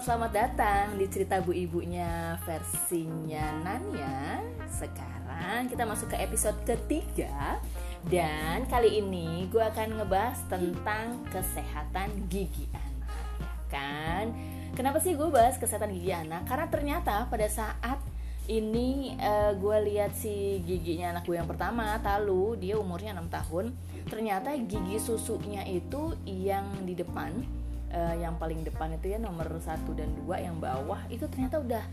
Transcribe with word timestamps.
selamat 0.00 0.32
datang 0.32 0.96
di 0.96 1.04
cerita 1.12 1.44
bu 1.44 1.52
ibunya 1.52 2.40
versinya 2.48 3.52
Nanya. 3.60 4.40
Sekarang 4.64 5.68
kita 5.68 5.84
masuk 5.84 6.08
ke 6.08 6.16
episode 6.24 6.56
ketiga 6.64 7.60
dan 8.08 8.64
kali 8.64 9.04
ini 9.04 9.44
gue 9.52 9.60
akan 9.60 10.00
ngebahas 10.00 10.40
tentang 10.48 11.20
kesehatan 11.28 12.32
gigi 12.32 12.64
anak, 12.72 13.12
ya 13.44 13.52
kan? 13.68 14.24
Kenapa 14.72 15.04
sih 15.04 15.12
gue 15.12 15.28
bahas 15.28 15.60
kesehatan 15.60 15.92
gigi 15.92 16.16
anak? 16.16 16.48
Karena 16.48 16.72
ternyata 16.72 17.28
pada 17.28 17.44
saat 17.52 18.00
ini 18.48 19.20
uh, 19.20 19.52
gue 19.52 19.76
lihat 19.84 20.16
si 20.16 20.64
giginya 20.64 21.12
anak 21.12 21.28
gue 21.28 21.36
yang 21.36 21.44
pertama, 21.44 22.00
Talu, 22.00 22.56
dia 22.56 22.80
umurnya 22.80 23.12
6 23.20 23.28
tahun. 23.36 23.76
Ternyata 24.08 24.56
gigi 24.64 24.96
susunya 24.96 25.60
itu 25.68 26.16
yang 26.24 26.88
di 26.88 26.96
depan 26.96 27.59
uh, 27.92 28.14
yang 28.16 28.38
paling 28.38 28.62
depan 28.62 28.94
itu 28.96 29.14
ya 29.14 29.18
nomor 29.18 29.46
satu 29.62 29.94
dan 29.94 30.10
dua 30.24 30.40
yang 30.40 30.56
bawah 30.58 31.02
itu 31.12 31.26
ternyata 31.30 31.60
udah 31.60 31.84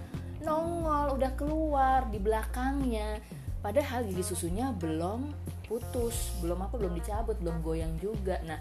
nongol 0.46 1.18
udah 1.18 1.32
keluar 1.34 2.06
di 2.10 2.20
belakangnya. 2.22 3.22
Padahal 3.62 4.06
gigi 4.06 4.24
susunya 4.24 4.70
belum 4.72 5.34
putus 5.68 6.40
belum 6.40 6.64
apa 6.64 6.80
belum 6.80 6.94
dicabut 6.96 7.36
belum 7.42 7.60
goyang 7.66 7.94
juga. 8.00 8.40
Nah 8.46 8.60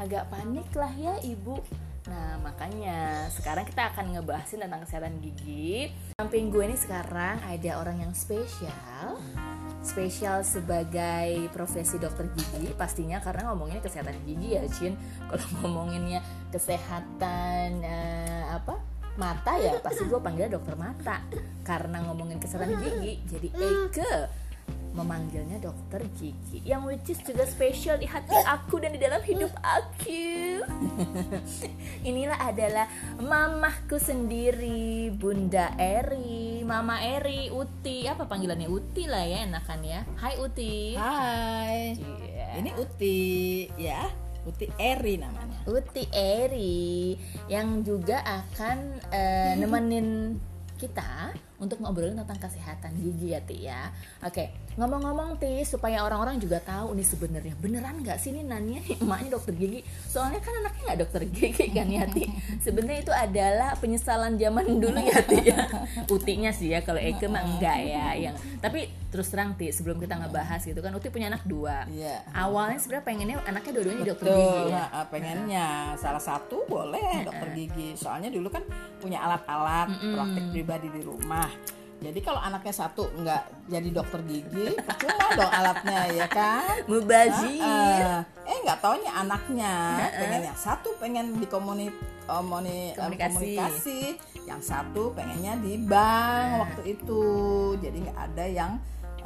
agak 0.00 0.32
panik 0.32 0.68
lah 0.74 0.90
ya 0.96 1.14
ibu. 1.22 1.60
Nah 2.08 2.40
makanya 2.40 3.28
sekarang 3.28 3.68
kita 3.68 3.92
akan 3.92 4.16
ngebahasin 4.16 4.64
tentang 4.64 4.82
kesehatan 4.82 5.20
gigi. 5.20 5.92
Samping 6.16 6.48
gue 6.48 6.64
ini 6.64 6.76
sekarang 6.80 7.38
ada 7.44 7.70
orang 7.78 8.02
yang 8.02 8.12
spesial 8.16 9.20
spesial 9.82 10.42
sebagai 10.42 11.48
profesi 11.54 11.96
dokter 11.96 12.28
gigi 12.34 12.74
pastinya 12.74 13.22
karena 13.22 13.50
ngomonginnya 13.50 13.82
kesehatan 13.82 14.16
gigi 14.26 14.58
ya 14.58 14.62
Cin. 14.68 14.94
Kalau 15.30 15.46
ngomonginnya 15.62 16.20
kesehatan 16.50 17.82
uh, 17.82 18.44
apa 18.58 18.74
mata 19.18 19.58
ya 19.58 19.74
pasti 19.82 20.06
gue 20.06 20.20
panggil 20.22 20.50
dokter 20.50 20.74
mata. 20.74 21.22
Karena 21.62 22.02
ngomongin 22.06 22.38
kesehatan 22.42 22.78
gigi 22.82 23.22
jadi 23.28 23.48
Eke 23.54 24.14
memanggilnya 24.96 25.60
dokter 25.60 26.02
gigi 26.16 26.64
yang 26.64 26.84
which 26.88 27.12
is 27.12 27.20
juga 27.22 27.44
spesial 27.44 28.00
di 28.00 28.08
hati 28.08 28.34
aku 28.46 28.80
dan 28.80 28.94
di 28.94 29.00
dalam 29.00 29.20
hidup 29.22 29.52
aku. 29.60 30.62
Inilah 32.08 32.38
adalah 32.48 32.86
mamahku 33.20 34.00
sendiri 34.00 35.12
Bunda 35.14 35.74
Eri 35.76 36.62
Mama 36.64 37.00
Eri 37.00 37.52
Uti. 37.52 38.08
Apa 38.08 38.24
panggilannya? 38.28 38.68
Uti 38.68 39.04
lah 39.08 39.24
ya 39.24 39.44
enakan 39.44 39.80
ya. 39.84 40.00
Hai 40.18 40.34
Uti. 40.40 40.96
Hai. 40.96 41.96
Yeah. 42.24 42.52
ini 42.60 42.70
Uti 42.76 43.20
ya. 43.76 44.08
Uti 44.48 44.66
Eri 44.80 45.20
namanya. 45.20 45.64
Uti 45.68 46.08
Eri 46.12 47.16
yang 47.52 47.84
juga 47.84 48.24
akan 48.24 48.78
uh, 49.12 49.52
nemenin 49.60 50.40
kita 50.78 51.34
untuk 51.58 51.82
ngobrolin 51.82 52.14
tentang 52.14 52.38
kesehatan 52.38 52.94
gigi 53.02 53.34
ya 53.34 53.40
Ti 53.42 53.56
ya. 53.58 53.90
Oke, 54.22 54.54
ngomong-ngomong 54.78 55.42
Ti 55.42 55.66
supaya 55.66 56.06
orang-orang 56.06 56.38
juga 56.38 56.62
tahu 56.62 56.94
nih 56.94 57.06
sebenarnya 57.06 57.54
beneran 57.58 57.98
nggak 57.98 58.18
sih 58.22 58.30
nih 58.30 58.46
nanya 58.46 58.78
emaknya 59.02 59.34
dokter 59.34 59.54
gigi. 59.58 59.82
Soalnya 60.06 60.38
kan 60.38 60.54
anaknya 60.62 60.82
nggak 60.86 61.00
dokter 61.02 61.22
gigi 61.26 61.66
kan 61.74 61.90
ya 61.90 62.06
Ti. 62.06 62.24
Sebenarnya 62.62 63.00
itu 63.02 63.12
adalah 63.12 63.70
penyesalan 63.82 64.38
zaman 64.38 64.78
dulu 64.78 64.98
ya 65.02 65.18
Ti 65.18 65.38
ya. 65.42 65.60
Utinya 66.06 66.50
sih 66.54 66.70
ya 66.70 66.80
kalau 66.86 67.02
Eke 67.02 67.26
mah 67.26 67.42
enggak 67.42 67.78
ya 67.82 68.06
yang 68.14 68.34
tapi 68.62 68.86
terus 69.10 69.26
terang 69.34 69.58
Ti 69.58 69.74
sebelum 69.74 69.98
kita 69.98 70.14
ngebahas 70.14 70.62
gitu 70.62 70.78
kan 70.78 70.94
Uti 70.94 71.10
punya 71.10 71.26
anak 71.26 71.42
dua. 71.42 71.90
Iya. 71.90 72.22
Awalnya 72.30 72.78
sebenarnya 72.78 73.06
pengennya 73.06 73.36
anaknya 73.42 73.72
dua-duanya 73.74 74.04
dokter 74.14 74.26
gigi 74.30 74.62
ya. 74.70 74.84
Nah, 74.94 75.06
pengennya 75.10 75.66
salah 75.98 76.22
satu 76.22 76.62
boleh 76.70 77.26
dokter 77.26 77.50
gigi. 77.50 77.98
Soalnya 77.98 78.30
dulu 78.30 78.46
kan 78.46 78.62
punya 79.02 79.26
alat-alat 79.26 79.90
mm 79.90 79.98
-mm. 79.98 80.14
praktik 80.14 80.44
pribadi 80.54 80.88
di 80.94 81.02
rumah 81.02 81.47
jadi 81.98 82.20
kalau 82.22 82.38
anaknya 82.38 82.70
satu 82.70 83.10
nggak 83.10 83.42
jadi 83.66 83.88
dokter 83.90 84.22
gigi, 84.22 84.70
percuma 84.86 85.34
dong 85.34 85.50
alatnya 85.50 86.00
ya 86.14 86.26
kan? 86.30 86.86
Mubazir. 86.86 87.58
Nah, 87.58 88.22
uh, 88.22 88.46
eh 88.46 88.58
nggak 88.62 88.78
taunya 88.78 89.12
anaknya 89.18 89.74
pengen 90.14 90.42
yang 90.46 90.58
satu 90.58 90.94
pengen 91.02 91.42
di 91.42 91.46
komuni, 91.50 91.90
komuni, 92.22 92.94
komunikasi. 92.94 93.34
komunikasi, 93.34 94.00
yang 94.46 94.62
satu 94.62 95.10
pengennya 95.10 95.58
di 95.58 95.74
bank 95.82 96.70
waktu 96.70 96.94
itu. 96.94 97.22
Jadi 97.82 97.96
nggak 98.06 98.18
ada 98.30 98.44
yang 98.46 98.72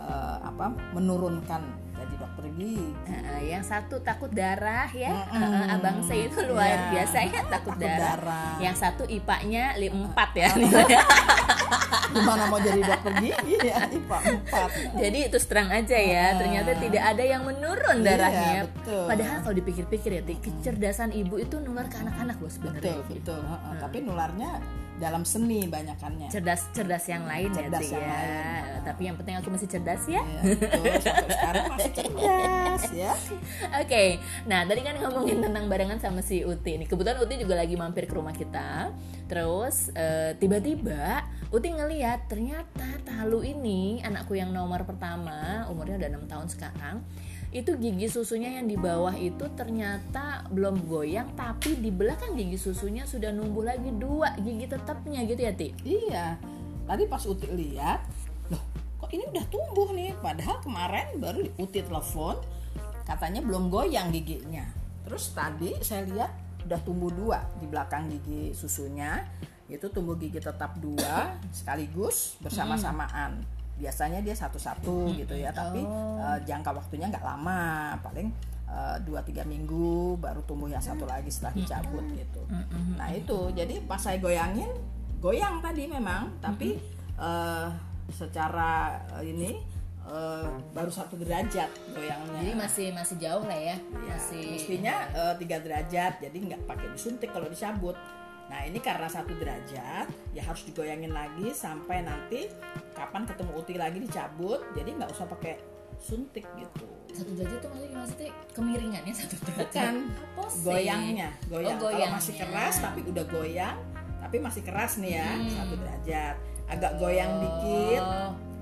uh, 0.01 0.41
apa 0.41 0.73
menurunkan 0.97 1.61
jadi 1.93 2.15
dokter 2.17 2.45
gigi. 2.57 2.93
Uh, 3.09 3.43
yang 3.45 3.65
satu 3.65 3.97
takut 4.01 4.31
darah 4.33 4.89
ya, 4.93 5.13
mm 5.29 5.43
uh, 5.43 5.75
abang 5.77 5.99
saya 6.05 6.29
itu 6.29 6.41
luar 6.47 6.67
yeah. 6.69 6.91
biasa 6.93 7.17
ya 7.23 7.31
takut, 7.31 7.51
takut 7.51 7.75
darah. 7.79 8.17
darah. 8.19 8.55
Yang 8.59 8.77
satu 8.81 9.03
ipanya 9.09 9.65
lim 9.77 9.95
empat 10.09 10.31
ya. 10.35 10.51
gimana 12.13 12.43
mau 12.49 12.61
jadi 12.61 12.81
dokter 12.85 13.13
gigi 13.21 13.57
ya 13.65 13.89
IPA 13.89 14.19
4 14.53 15.01
jadi 15.01 15.19
itu 15.33 15.39
terang 15.49 15.71
aja 15.73 15.99
ya 15.99 16.27
ternyata 16.37 16.71
tidak 16.77 17.03
ada 17.03 17.25
yang 17.25 17.43
menurun 17.45 17.97
iya, 18.01 18.07
darahnya 18.07 18.53
iya, 18.53 18.63
betul. 18.69 19.05
padahal 19.09 19.37
kalau 19.43 19.55
dipikir-pikir 19.57 20.11
ya 20.21 20.23
kecerdasan 20.23 21.11
ibu 21.17 21.41
itu 21.41 21.57
nular 21.61 21.89
ke 21.89 21.97
anak-anak 22.01 22.37
loh 22.39 22.53
sebenarnya 22.53 23.01
betul 23.01 23.01
betul 23.09 23.41
hmm. 23.41 23.81
tapi 23.81 23.97
nularnya 24.05 24.51
dalam 24.93 25.27
seni 25.27 25.67
banyakannya 25.67 26.31
cerdas 26.31 26.71
cerdas 26.71 27.05
yang 27.11 27.27
lain 27.27 27.51
ya, 27.51 27.57
cerdas 27.59 27.87
ya, 27.91 27.97
yang 27.97 28.05
ya. 28.07 28.13
Lain. 28.15 28.83
tapi 28.87 29.03
yang 29.09 29.17
penting 29.19 29.35
aku 29.41 29.49
masih 29.51 29.69
cerdas 29.73 30.03
ya, 30.07 30.23
ya 30.23 30.43
betul, 30.47 30.85
sekarang 31.27 31.65
cerdas 31.91 32.83
ya. 32.95 33.13
Oke 33.83 33.87
okay. 33.89 34.09
nah 34.47 34.63
tadi 34.63 34.87
kan 34.87 34.95
ngomongin 35.03 35.43
tentang 35.43 35.67
barengan 35.67 35.99
sama 35.99 36.23
si 36.23 36.47
Uti 36.47 36.79
nih. 36.79 36.87
Kebetulan 36.87 37.19
Uti 37.19 37.35
juga 37.43 37.59
lagi 37.59 37.75
mampir 37.75 38.07
ke 38.07 38.15
rumah 38.15 38.33
kita. 38.37 38.95
Terus 39.27 39.91
uh, 39.97 40.37
tiba-tiba 40.39 41.27
Uti 41.51 41.69
ngeliat 41.69 42.31
ternyata 42.31 43.03
Talu 43.03 43.45
ini 43.45 44.01
anakku 44.01 44.39
yang 44.39 44.55
nomor 44.55 44.89
pertama 44.89 45.69
umurnya 45.69 46.01
udah 46.01 46.11
enam 46.11 46.25
tahun 46.27 46.49
sekarang 46.49 47.05
itu 47.53 47.77
gigi 47.77 48.09
susunya 48.09 48.57
yang 48.57 48.65
di 48.65 48.81
bawah 48.81 49.13
itu 49.13 49.45
ternyata 49.53 50.49
belum 50.49 50.89
goyang 50.89 51.37
tapi 51.37 51.77
di 51.77 51.93
belakang 51.93 52.33
gigi 52.33 52.57
susunya 52.57 53.05
sudah 53.05 53.29
numbuh 53.29 53.69
lagi 53.69 53.93
dua 53.93 54.33
gigi 54.41 54.65
tetapnya 54.73 55.21
gitu 55.29 55.41
ya 55.45 55.53
Ti? 55.53 55.69
Iya. 55.85 56.27
Tadi 56.89 57.05
pas 57.05 57.23
Uti 57.29 57.53
lihat 57.53 58.01
ini 59.13 59.23
udah 59.29 59.45
tumbuh 59.53 59.89
nih. 59.93 60.17
Padahal 60.19 60.59
kemarin 60.65 61.07
baru 61.21 61.45
Uti 61.61 61.85
telepon 61.85 62.41
katanya 63.05 63.45
belum 63.45 63.69
goyang 63.69 64.09
giginya. 64.11 64.65
Terus 65.05 65.37
tadi 65.37 65.77
saya 65.85 66.09
lihat 66.09 66.33
udah 66.65 66.81
tumbuh 66.83 67.13
dua 67.13 67.45
di 67.61 67.69
belakang 67.69 68.09
gigi 68.09 68.57
susunya. 68.57 69.21
Itu 69.69 69.93
tumbuh 69.93 70.17
gigi 70.17 70.41
tetap 70.41 70.81
dua 70.81 71.37
sekaligus 71.57 72.41
bersama-samaan. 72.41 73.45
Biasanya 73.77 74.25
dia 74.25 74.37
satu-satu 74.37 75.13
hmm. 75.13 75.15
gitu 75.25 75.35
ya 75.37 75.51
tapi 75.53 75.85
oh. 75.85 76.21
uh, 76.21 76.39
jangka 76.49 76.73
waktunya 76.73 77.13
nggak 77.13 77.25
lama. 77.25 77.97
Paling 78.01 78.29
eh, 78.69 78.97
dua 79.05 79.21
uh, 79.21 79.25
tiga 79.25 79.45
minggu 79.45 80.17
baru 80.17 80.41
tumbuh 80.49 80.73
yang 80.73 80.81
satu 80.81 81.05
lagi 81.05 81.29
setelah 81.29 81.53
dicabut 81.53 82.05
gitu. 82.17 82.43
Nah 82.97 83.13
itu. 83.13 83.53
Jadi 83.53 83.85
pas 83.85 84.01
saya 84.01 84.17
goyangin 84.17 84.73
goyang 85.21 85.63
tadi 85.63 85.87
memang 85.87 86.35
tapi 86.43 86.81
uh, 87.21 87.71
secara 88.13 89.01
uh, 89.17 89.25
ini 89.25 89.59
uh, 90.07 90.53
baru 90.71 90.93
satu 90.93 91.19
derajat 91.19 91.69
goyangnya. 91.91 92.39
Jadi 92.45 92.53
masih 92.55 92.87
masih 92.95 93.17
jauh 93.19 93.45
lah 93.45 93.59
ya. 93.59 93.77
ya 93.77 94.15
masih 94.15 94.45
mestinya 94.55 94.95
tiga 95.41 95.57
uh, 95.59 95.63
derajat, 95.65 96.13
jadi 96.23 96.37
nggak 96.37 96.63
pakai 96.69 96.89
disuntik 96.93 97.33
kalau 97.33 97.49
dicabut. 97.49 97.97
Nah 98.53 98.69
ini 98.69 98.79
karena 98.85 99.09
satu 99.09 99.33
derajat 99.33 100.07
ya 100.37 100.43
harus 100.45 100.63
digoyangin 100.69 101.17
lagi 101.17 101.57
sampai 101.57 102.05
nanti 102.05 102.53
kapan 102.93 103.25
ketemu 103.25 103.53
uti 103.57 103.75
lagi 103.81 103.97
dicabut 103.97 104.61
jadi 104.77 104.93
nggak 104.93 105.09
usah 105.09 105.25
pakai 105.25 105.57
suntik 105.97 106.45
gitu. 106.61 106.87
Satu 107.17 107.33
derajat 107.33 107.59
tuh 107.65 107.71
maksudnya 107.73 107.97
maksudnya 108.03 108.31
kemiringannya 108.53 109.15
satu 109.15 109.37
derajat. 109.49 109.73
Kan 109.73 109.97
goyangnya, 110.61 111.29
goyang. 111.49 111.79
Oh, 111.81 111.89
Kalau 111.89 112.13
masih 112.13 112.35
keras 112.37 112.75
tapi 112.83 113.01
udah 113.09 113.25
goyang, 113.31 113.77
tapi 114.21 114.37
masih 114.37 114.63
keras 114.67 115.01
nih 115.01 115.17
ya 115.17 115.29
hmm. 115.33 115.51
satu 115.57 115.75
derajat. 115.79 116.37
Agak 116.73 116.97
goyang 116.97 117.33
oh. 117.37 117.41
dikit, 117.45 118.05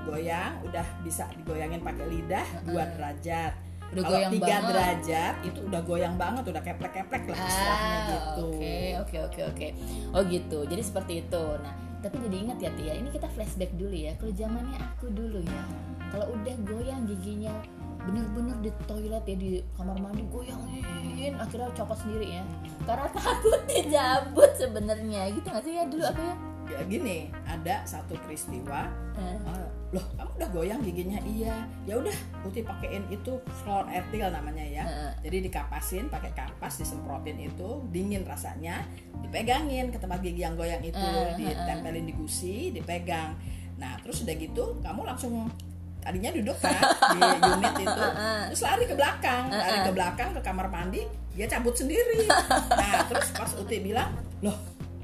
goyang 0.03 0.53
udah 0.67 0.87
bisa 1.07 1.31
digoyangin 1.39 1.79
pakai 1.79 2.07
lidah 2.11 2.47
dua 2.67 2.83
derajat. 2.99 3.55
Udah 3.91 4.03
Kalau 4.07 4.19
goyang 4.19 4.33
tiga 4.35 4.57
derajat 4.67 5.35
itu 5.43 5.59
udah 5.67 5.81
goyang 5.83 6.15
banget 6.15 6.45
udah 6.47 6.63
keplek-keplek 6.63 7.23
lah 7.27 7.39
istilahnya 7.43 7.91
ah, 7.91 8.07
gitu. 8.07 8.47
oke 8.47 8.79
oke 9.03 9.17
oke 9.27 9.41
oke. 9.51 9.67
Oh 10.15 10.23
gitu. 10.27 10.59
Jadi 10.67 10.83
seperti 10.83 11.13
itu. 11.27 11.45
Nah 11.63 11.75
tapi 12.01 12.17
jadi 12.27 12.37
ingat 12.49 12.59
ya 12.65 12.71
Tia 12.81 12.95
ini 12.97 13.13
kita 13.13 13.29
flashback 13.29 13.77
dulu 13.77 13.93
ya 13.93 14.17
kalau 14.19 14.33
zamannya 14.35 14.79
aku 14.79 15.07
dulu 15.11 15.39
ya. 15.43 15.63
Kalau 16.11 16.27
udah 16.35 16.57
goyang 16.67 17.03
giginya 17.07 17.55
bener-bener 18.01 18.57
di 18.65 18.71
toilet 18.89 19.25
ya 19.29 19.37
di 19.37 19.51
kamar 19.77 19.99
mandi 20.01 20.25
goyangin 20.33 21.37
akhirnya 21.39 21.71
copot 21.75 21.99
sendiri 21.99 22.39
ya. 22.39 22.43
Karena 22.87 23.07
takut 23.19 23.61
dijabut 23.67 24.51
sebenarnya. 24.55 25.35
Gitu 25.35 25.47
nggak 25.51 25.65
sih 25.67 25.73
ya 25.75 25.85
dulu 25.91 26.05
apa 26.07 26.23
ya 26.23 26.35
gini 26.85 27.19
ada 27.43 27.83
satu 27.83 28.15
peristiwa 28.19 28.87
Eh. 29.13 29.37
eh, 29.37 29.69
loh 29.91 30.07
kamu 30.13 30.31
udah 30.35 30.49
goyang 30.51 30.81
giginya? 30.81 31.19
Iya. 31.21 31.57
Ya 31.85 31.95
udah 31.97 32.15
Uti 32.41 32.63
pakein 32.63 33.05
itu 33.09 33.33
floor 33.59 33.85
etil 33.87 34.27
namanya 34.27 34.63
ya. 34.63 34.83
Heeh. 34.83 35.13
jadi 35.21 35.37
dikapasin 35.45 36.07
pakai 36.07 36.31
kapas 36.31 36.79
disemprotin 36.79 37.37
itu 37.39 37.69
dingin 37.89 38.23
rasanya 38.23 38.81
dipegangin 39.21 39.89
ke 39.89 39.99
tempat 39.99 40.21
gigi 40.21 40.41
yang 40.41 40.55
goyang 40.55 40.81
itu 40.81 40.97
Eh, 40.97 41.37
ditempelin 41.37 42.05
di 42.05 42.15
gusi 42.15 42.71
dipegang. 42.71 43.35
Nah 43.77 43.99
terus 43.99 44.23
udah 44.23 44.35
gitu 44.35 44.65
kamu 44.79 45.05
langsung 45.05 45.51
tadinya 45.99 46.33
duduk 46.33 46.57
kan 46.57 46.81
di 47.13 47.21
unit 47.53 47.75
itu 47.79 48.05
terus 48.49 48.63
lari 48.63 48.85
ke 48.85 48.95
belakang 48.95 49.53
lari 49.53 49.79
ke 49.85 49.93
belakang 49.93 50.31
ke 50.33 50.41
kamar 50.41 50.67
mandi 50.67 51.05
dia 51.31 51.45
cabut 51.47 51.75
sendiri. 51.75 52.25
Nah 52.81 53.05
terus 53.05 53.29
pas 53.31 53.53
Uti 53.53 53.83
bilang 53.83 54.13
loh 54.41 54.57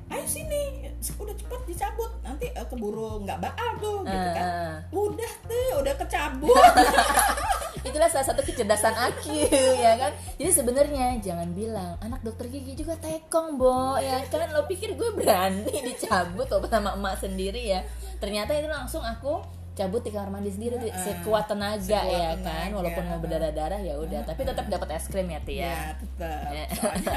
ayo 0.08 0.24
sini 0.24 0.85
udah 1.02 1.34
cepet 1.36 1.60
dicabut. 1.68 2.10
Nanti 2.24 2.46
eh, 2.50 2.66
keburu 2.66 3.22
nggak 3.22 3.38
baal 3.38 3.70
tuh 3.78 3.98
gitu 4.04 4.28
kan. 4.34 4.46
Eh. 4.46 4.74
udah 4.94 5.32
deh 5.46 5.70
udah 5.80 5.94
kecabut. 6.00 6.56
Itulah 7.86 8.10
salah 8.10 8.26
satu 8.26 8.42
kecerdasan 8.42 8.94
Aki 8.98 9.46
ya 9.78 9.94
kan? 9.94 10.12
Jadi 10.40 10.50
sebenarnya 10.50 11.06
jangan 11.22 11.48
bilang 11.54 11.94
anak 12.02 12.20
dokter 12.26 12.50
gigi 12.50 12.74
juga 12.74 12.98
tekong 12.98 13.60
bo. 13.60 13.94
Ya 14.02 14.20
kan? 14.26 14.50
Lo 14.50 14.66
pikir 14.66 14.98
gue 14.98 15.10
berani 15.14 15.70
dicabut 15.70 16.50
sama 16.50 16.98
emak 16.98 17.22
sendiri 17.22 17.62
ya? 17.62 17.80
Ternyata 18.18 18.56
itu 18.58 18.66
langsung 18.66 19.04
aku 19.06 19.55
cabut 19.76 20.00
di 20.00 20.08
kamar 20.08 20.32
mandi 20.32 20.48
sendiri 20.48 20.80
tuh, 20.80 20.88
sekuat 20.88 21.52
tenaga 21.52 21.84
Sekuat 21.84 22.08
ya 22.08 22.32
tenaga. 22.32 22.48
kan 22.48 22.68
walaupun 22.72 23.04
mau 23.12 23.18
berdarah-darah 23.20 23.80
ya 23.84 23.94
udah 24.00 24.20
tapi 24.24 24.48
tetap 24.48 24.64
dapat 24.72 24.88
es 24.96 25.04
krim 25.12 25.28
ya 25.28 25.40
Tia 25.44 25.60
ya. 25.60 25.76
Tetap. 26.00 26.48
Ya. 26.48 26.64
soalnya 26.72 27.08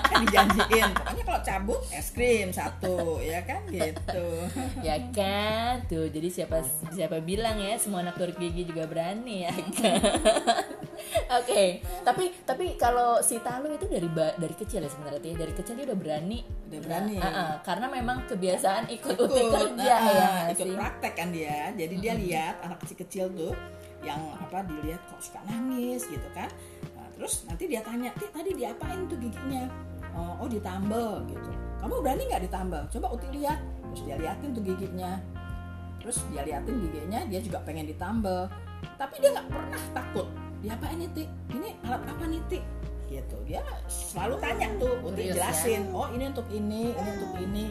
kan 0.00 0.16
dijanjiin 0.24 0.90
pokoknya 0.96 1.22
kalau 1.28 1.40
cabut 1.44 1.80
es 1.92 2.08
krim 2.16 2.48
satu 2.48 3.20
ya 3.20 3.44
kan 3.44 3.60
gitu. 3.68 4.26
Ya 4.80 4.96
kan 5.12 5.84
tuh 5.92 6.08
jadi 6.08 6.28
siapa 6.32 6.64
siapa 6.88 7.20
bilang 7.20 7.60
ya 7.60 7.76
semua 7.76 8.00
anak 8.00 8.16
dokter 8.16 8.40
gigi 8.40 8.64
juga 8.64 8.88
berani 8.88 9.44
ya 9.44 9.52
kan. 9.76 10.00
Oke 11.36 11.84
tapi 12.00 12.32
tapi 12.48 12.80
kalau 12.80 13.20
si 13.20 13.36
Talu 13.44 13.76
itu 13.76 13.84
dari 13.92 14.08
dari 14.16 14.54
kecil 14.56 14.80
ya 14.80 14.88
sebenarnya 14.88 15.20
Tia. 15.20 15.36
dari 15.36 15.52
kecil 15.52 15.76
dia 15.76 15.84
udah 15.92 15.98
berani. 16.00 16.40
Udah 16.72 16.80
berani. 16.80 17.16
Nah, 17.20 17.28
ah, 17.28 17.36
ah, 17.36 17.52
karena 17.60 17.86
memang 17.92 18.24
kebiasaan 18.24 18.88
ikut 18.88 19.14
uti 19.20 19.40
ikut 19.44 19.52
kerja 19.76 19.94
nah, 20.00 20.10
ya 20.16 20.30
ikut 20.56 20.64
sih. 20.64 20.74
praktek 20.74 21.12
kan 21.12 21.28
dia 21.28 21.68
jadi 21.76 21.94
dia 22.00 22.05
lihat 22.14 22.62
anak 22.62 22.78
kecil-kecil 22.84 23.32
tuh 23.34 23.54
yang 24.04 24.20
apa 24.38 24.62
dilihat 24.68 25.02
kok 25.10 25.18
suka 25.18 25.40
nangis 25.48 26.06
gitu 26.06 26.28
kan. 26.36 26.46
Nah, 26.94 27.08
terus 27.18 27.42
nanti 27.48 27.64
dia 27.66 27.82
tanya 27.82 28.14
Tih, 28.14 28.30
tadi 28.30 28.50
diapain 28.54 29.08
tuh 29.10 29.18
giginya? 29.18 29.66
Oh, 30.14 30.46
oh 30.46 30.48
ditambel 30.48 31.26
gitu. 31.26 31.50
Kamu 31.82 32.00
berani 32.00 32.22
nggak 32.30 32.44
ditambel? 32.46 32.82
Coba 32.92 33.06
uti 33.16 33.28
lihat. 33.34 33.58
Terus 33.92 34.00
dia 34.06 34.16
liatin 34.20 34.50
tuh 34.54 34.62
giginya. 34.62 35.12
Terus 35.98 36.16
dia 36.30 36.42
liatin 36.46 36.76
giginya 36.86 37.20
dia 37.26 37.40
juga 37.42 37.58
pengen 37.66 37.88
ditambel. 37.90 38.46
Tapi 38.94 39.14
dia 39.18 39.30
nggak 39.34 39.48
pernah 39.50 39.82
takut. 39.90 40.28
Diapain 40.64 40.98
Ti? 41.12 41.24
ini 41.52 41.76
alat 41.84 42.02
apa 42.04 42.24
nih 42.24 42.42
Ti? 42.48 42.60
gitu. 43.06 43.36
Dia 43.46 43.62
selalu 43.86 44.34
tanya 44.42 44.66
tuh 44.82 44.98
Uti 45.06 45.30
ya? 45.30 45.34
jelasin 45.38 45.82
oh 45.94 46.10
ini 46.10 46.24
untuk 46.30 46.46
ini 46.50 46.90
ini 46.90 47.10
untuk 47.16 47.32
ini 47.38 47.64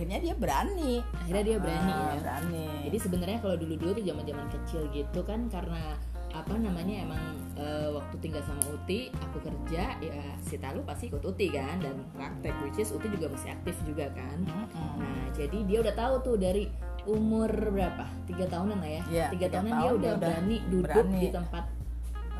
akhirnya 0.00 0.32
dia 0.32 0.32
berani. 0.32 1.04
Akhirnya 1.12 1.44
dia 1.44 1.58
berani 1.60 1.92
Ah, 1.92 2.00
ya. 2.00 2.20
berani. 2.24 2.66
Jadi 2.88 2.96
sebenarnya 3.04 3.38
kalau 3.44 3.56
dulu-dulu 3.60 3.90
tuh 4.00 4.04
zaman-zaman 4.08 4.46
kecil 4.48 4.82
gitu 4.96 5.20
kan 5.28 5.44
karena 5.52 5.92
apa 6.32 6.56
namanya 6.56 7.04
emang 7.04 7.20
eh, 7.60 7.92
waktu 7.92 8.16
tinggal 8.24 8.40
sama 8.48 8.64
Uti 8.72 9.12
aku 9.12 9.44
kerja 9.44 9.98
ya 10.00 10.24
si 10.40 10.56
Talu 10.56 10.80
pasti 10.88 11.12
ikut 11.12 11.20
Uti 11.20 11.52
kan 11.52 11.84
dan 11.84 12.00
praktek 12.16 12.54
which 12.64 12.80
is 12.80 12.88
Uti 12.96 13.12
juga 13.12 13.28
masih 13.28 13.52
aktif 13.52 13.76
juga 13.84 14.08
kan. 14.16 14.40
Mm-mm. 14.40 15.04
Nah 15.04 15.28
jadi 15.36 15.58
dia 15.68 15.78
udah 15.84 15.92
tahu 15.92 16.14
tuh 16.24 16.36
dari 16.40 16.64
umur 17.04 17.52
berapa? 17.52 18.08
Tiga 18.24 18.48
tahunan 18.48 18.80
lah 18.80 18.88
ya. 18.88 19.02
Iya, 19.12 19.26
tiga 19.36 19.46
tahunan 19.52 19.68
tahun 19.68 19.84
dia 19.84 19.84
dia 19.84 19.92
udah 20.00 20.14
berani 20.16 20.56
duduk 20.72 20.88
berani. 21.04 21.20
di 21.20 21.28
tempat 21.28 21.64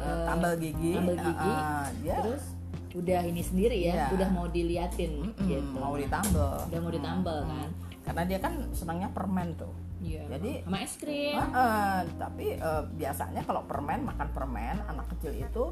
eh, 0.00 0.24
tambal 0.24 0.52
gigi. 0.56 0.92
tambal 0.96 1.16
gigi. 1.20 1.50
Ah, 1.52 1.60
ah, 1.60 1.86
dia 2.00 2.16
terus 2.24 2.44
udah 2.92 3.20
ini 3.22 3.40
sendiri 3.40 3.78
ya 3.81 3.94
Iya. 3.94 4.06
udah 4.12 4.28
mau 4.28 4.46
diliatin 4.46 5.12
mm-mm, 5.25 5.46
gitu. 5.46 5.76
Mau 5.76 5.94
ditambal 5.94 6.66
udah 6.66 6.81
mau 6.81 6.90
ditambal 6.90 7.38
kan? 7.44 7.69
Karena 8.00 8.22
dia 8.25 8.38
kan 8.38 8.52
senangnya 8.72 9.08
permen 9.08 9.54
tuh. 9.54 9.70
Iya. 10.00 10.25
Jadi- 10.28 10.64
sama 10.64 10.78
es 10.81 10.94
krim. 10.96 11.37
Ah, 11.37 12.02
tapi 12.16 12.56
eh, 12.56 12.82
biasanya 12.90 13.44
kalau 13.44 13.62
permen 13.64 14.02
makan 14.02 14.28
permen 14.31 14.76
anak 14.82 15.06
kecil 15.10 15.37
itu 15.37 15.64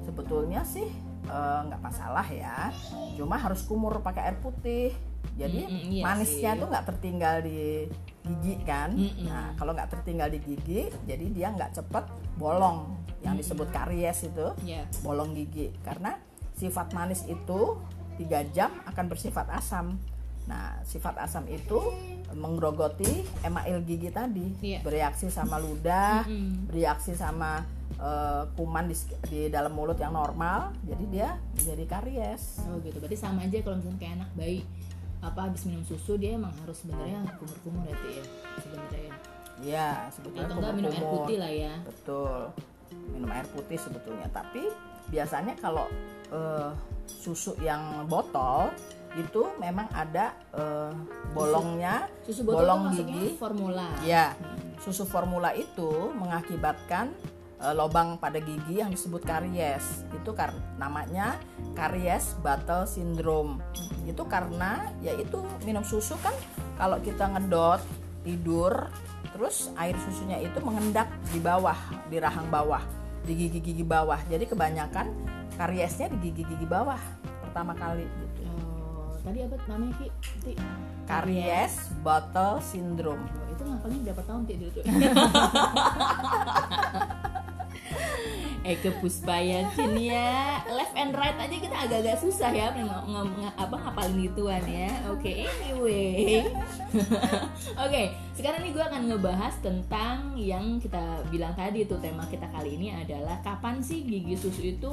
sebetulnya 0.00 0.64
sih 0.64 0.88
eh, 1.24 1.58
nggak 1.62 1.80
masalah 1.80 2.24
ya. 2.24 2.72
Cuma 3.14 3.36
harus 3.36 3.62
kumur 3.62 4.00
pakai 4.00 4.28
air 4.28 4.38
putih. 4.38 4.90
Jadi 5.34 5.60
Mm-mm, 5.62 5.90
iya 5.90 6.02
manisnya 6.04 6.52
sih. 6.52 6.60
tuh 6.60 6.68
nggak 6.68 6.86
tertinggal 6.86 7.36
di 7.40 7.88
gigi 8.22 8.54
kan? 8.62 8.90
Mm-mm. 8.92 9.24
nah 9.24 9.52
kalau 9.54 9.72
nggak 9.72 9.90
tertinggal 9.90 10.28
di 10.28 10.38
gigi 10.38 10.88
jadi 11.04 11.24
dia 11.28 11.48
nggak 11.50 11.74
cepet 11.74 12.04
bolong. 12.34 12.90
Yang 13.20 13.34
disebut 13.40 13.68
karies 13.70 14.20
itu 14.22 14.46
ya 14.64 14.84
bolong 15.00 15.32
gigi. 15.32 15.72
Karena 15.80 16.16
sifat 16.64 16.96
manis 16.96 17.28
itu 17.28 17.76
tiga 18.16 18.40
jam 18.56 18.72
akan 18.88 19.04
bersifat 19.12 19.52
asam. 19.52 20.00
Nah, 20.48 20.80
sifat 20.84 21.16
asam 21.20 21.44
itu 21.48 21.80
menggerogoti 22.32 23.24
email 23.44 23.80
gigi 23.84 24.08
tadi, 24.08 24.48
Iya. 24.60 24.80
bereaksi 24.80 25.28
sama 25.28 25.60
ludah, 25.60 26.24
Mm-mm. 26.24 26.68
bereaksi 26.72 27.12
sama 27.12 27.64
eh, 27.94 28.42
kuman 28.58 28.90
di, 28.90 28.96
di 29.30 29.40
dalam 29.48 29.70
mulut 29.70 29.94
yang 29.96 30.12
normal, 30.12 30.74
jadi 30.82 31.04
dia 31.08 31.28
menjadi 31.54 31.84
karies. 31.86 32.64
Oh 32.66 32.80
gitu, 32.82 32.98
berarti 32.98 33.14
sama 33.14 33.46
aja 33.46 33.62
kalau 33.62 33.78
misalnya 33.78 33.98
kayak 34.02 34.14
anak 34.18 34.30
bayi 34.34 34.60
apa 35.24 35.40
habis 35.48 35.64
minum 35.64 35.80
susu 35.88 36.20
dia 36.20 36.36
emang 36.36 36.52
harus 36.60 36.84
sebenarnya 36.84 37.24
kumur-kumur 37.40 37.88
ya 37.88 37.96
ya 37.96 38.24
sebenarnya 38.60 39.00
ya. 39.00 39.14
Ya, 39.62 39.88
sebetulnya 40.12 40.50
Atau 40.50 40.56
enggak 40.60 40.74
minum 40.76 40.92
air 40.92 41.06
putih 41.06 41.36
lah 41.38 41.52
ya. 41.54 41.74
Betul. 41.86 42.38
Minum 43.14 43.30
air 43.30 43.46
putih 43.48 43.78
sebetulnya, 43.78 44.28
tapi 44.34 44.62
biasanya 45.08 45.54
kalau 45.62 45.86
eh, 46.34 46.70
susu 47.06 47.54
yang 47.62 48.04
botol 48.10 48.74
itu 49.14 49.46
memang 49.62 49.86
ada 49.94 50.34
eh, 50.50 50.90
bolongnya, 51.30 52.10
Susu 52.26 52.42
botol 52.42 52.66
bolong 52.66 52.82
gigi. 52.98 53.38
formula. 53.38 53.86
Ya, 54.02 54.34
susu 54.82 55.06
formula 55.06 55.54
itu 55.54 56.10
mengakibatkan 56.18 57.14
eh, 57.62 57.74
lobang 57.78 58.18
pada 58.18 58.42
gigi 58.42 58.82
yang 58.82 58.90
disebut 58.90 59.22
karies. 59.22 60.02
Itu 60.10 60.34
karena 60.34 60.58
namanya 60.76 61.38
karies 61.78 62.34
Battle 62.42 62.90
syndrome. 62.90 63.62
Itu 64.02 64.26
karena 64.26 64.90
yaitu 64.98 65.38
minum 65.62 65.86
susu 65.86 66.18
kan 66.18 66.34
kalau 66.74 66.98
kita 66.98 67.30
ngedot 67.30 67.78
tidur 68.26 68.90
terus 69.34 69.70
air 69.78 69.94
susunya 69.98 70.38
itu 70.42 70.58
mengendap 70.62 71.10
di 71.30 71.38
bawah, 71.42 71.76
di 72.10 72.18
rahang 72.22 72.50
bawah, 72.50 72.82
di 73.26 73.34
gigi-gigi 73.34 73.82
bawah. 73.86 74.18
Jadi 74.30 74.46
kebanyakan 74.46 75.10
kariesnya 75.54 76.10
di 76.10 76.30
gigi-gigi 76.30 76.66
bawah 76.66 76.98
pertama 77.46 77.72
kali 77.74 78.04
gitu. 78.04 78.42
Oh, 78.50 79.14
tadi 79.22 79.46
apa 79.46 79.54
namanya 79.70 79.94
Ki? 79.98 80.08
Karies 81.04 81.92
Battle 82.00 82.58
syndrome. 82.64 83.24
Oh, 83.28 83.48
itu 83.52 83.62
ngapalnya 83.62 83.98
berapa 84.10 84.22
tahun 84.24 84.42
Ti 84.48 84.54
dulu? 84.56 84.80
Eke 88.64 88.96
Puspayatin 88.96 89.92
ya 90.00 90.64
Left 90.64 90.96
and 90.96 91.12
right 91.12 91.36
aja 91.36 91.52
kita 91.52 91.76
agak-agak 91.84 92.16
susah 92.16 92.48
ya 92.48 92.72
ng- 92.72 93.12
ng- 93.12 93.36
ng- 93.36 93.56
apa 93.60 93.76
ngapalin 93.76 94.24
gituan 94.24 94.64
ya 94.64 94.88
Oke 95.12 95.44
anyway 95.44 96.40
Oke 97.84 98.02
sekarang 98.32 98.64
nih 98.64 98.72
gue 98.72 98.80
akan 98.80 99.02
ngebahas 99.12 99.54
tentang 99.60 100.32
yang 100.40 100.80
kita 100.80 101.20
bilang 101.28 101.52
tadi 101.52 101.84
tuh 101.84 102.00
tema 102.00 102.24
kita 102.24 102.48
kali 102.48 102.80
ini 102.80 102.96
adalah 102.96 103.36
kapan 103.44 103.84
sih 103.84 104.00
gigi 104.00 104.32
susu 104.32 104.64
itu 104.64 104.90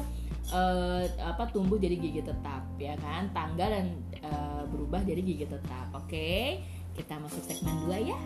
eh, 0.51 1.05
apa 1.24 1.48
tumbuh 1.50 1.79
jadi 1.79 1.96
gigi 1.96 2.22
tetap 2.22 2.63
ya 2.77 2.96
kan? 3.00 3.31
Tanggal 3.31 3.70
dan 3.72 3.88
eh, 4.20 4.63
berubah 4.67 5.01
jadi 5.03 5.24
gigi 5.24 5.48
tetap 5.48 5.91
Oke? 5.96 6.60
Kita 6.91 7.15
masuk 7.24 7.39
segmen 7.48 7.88
2 7.88 8.12
ya. 8.12 8.20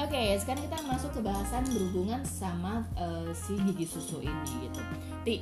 Oke, 0.00 0.36
sekarang 0.40 0.64
kita 0.64 0.78
masuk 0.88 1.10
ke 1.12 1.20
bahasan 1.20 1.64
berhubungan 1.68 2.24
sama 2.24 2.88
eh, 2.96 3.30
si 3.36 3.60
gigi 3.68 3.84
susu 3.84 4.24
ini 4.24 4.64
gitu. 4.64 4.80
Ti, 5.28 5.36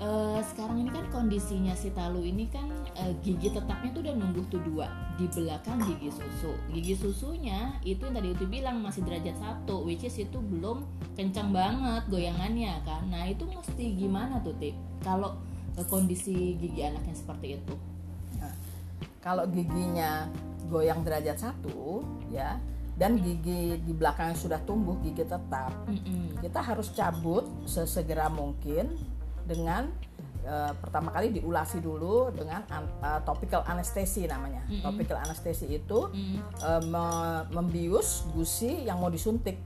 eh, 0.00 0.40
sekarang 0.40 0.80
ini 0.80 0.90
kan 0.90 1.04
kondisinya 1.12 1.76
si 1.76 1.92
Talu 1.92 2.24
ini 2.24 2.48
kan 2.48 2.66
eh, 2.96 3.12
gigi 3.20 3.52
tetapnya 3.52 3.92
tuh 3.92 4.00
udah 4.08 4.14
nunggu 4.16 4.42
tuh 4.48 4.60
dua 4.64 4.88
di 5.20 5.28
belakang 5.28 5.78
gigi 5.84 6.10
susu. 6.10 6.56
Gigi 6.72 6.96
susunya 6.96 7.76
itu 7.84 8.08
yang 8.08 8.16
tadi 8.16 8.28
itu 8.32 8.44
bilang 8.48 8.80
masih 8.80 9.04
derajat 9.04 9.36
satu, 9.36 9.84
which 9.84 10.02
is 10.08 10.16
itu 10.16 10.40
belum 10.40 10.88
kencang 11.14 11.52
banget 11.52 12.02
goyangannya 12.08 12.80
kan. 12.82 13.06
Nah 13.12 13.28
itu 13.28 13.44
mesti 13.44 13.84
gimana 13.94 14.40
tuh 14.40 14.56
Ti? 14.56 14.72
Kalau 15.04 15.36
eh, 15.76 15.86
kondisi 15.86 16.56
gigi 16.56 16.80
anaknya 16.80 17.14
seperti 17.14 17.60
itu? 17.60 17.74
Nah, 18.40 18.54
kalau 19.20 19.44
giginya 19.52 20.24
goyang 20.72 21.04
derajat 21.04 21.36
satu, 21.36 22.00
ya 22.32 22.56
dan 23.00 23.16
gigi 23.16 23.80
di 23.80 23.96
belakang 23.96 24.36
sudah 24.36 24.60
tumbuh 24.68 24.92
gigi 25.00 25.24
tetap 25.24 25.72
Mm-mm. 25.88 26.36
kita 26.44 26.60
harus 26.60 26.92
cabut 26.92 27.48
sesegera 27.64 28.28
mungkin 28.28 28.92
dengan 29.42 29.88
eh, 30.40 30.72
pertama 30.74 31.12
kali 31.12 31.30
diulasi 31.30 31.78
dulu 31.78 32.32
dengan 32.32 32.64
an- 32.66 32.88
eh, 32.98 33.20
topical 33.22 33.60
anestesi 33.62 34.24
namanya. 34.24 34.64
Topical 34.80 35.20
anestesi 35.20 35.68
itu 35.68 36.08
Mm. 36.08 36.36
eh, 36.58 36.82
me- 36.82 37.44
membius 37.50 38.24
gusi 38.30 38.82
yang 38.82 38.98
mau 38.98 39.08
disuntik. 39.08 39.60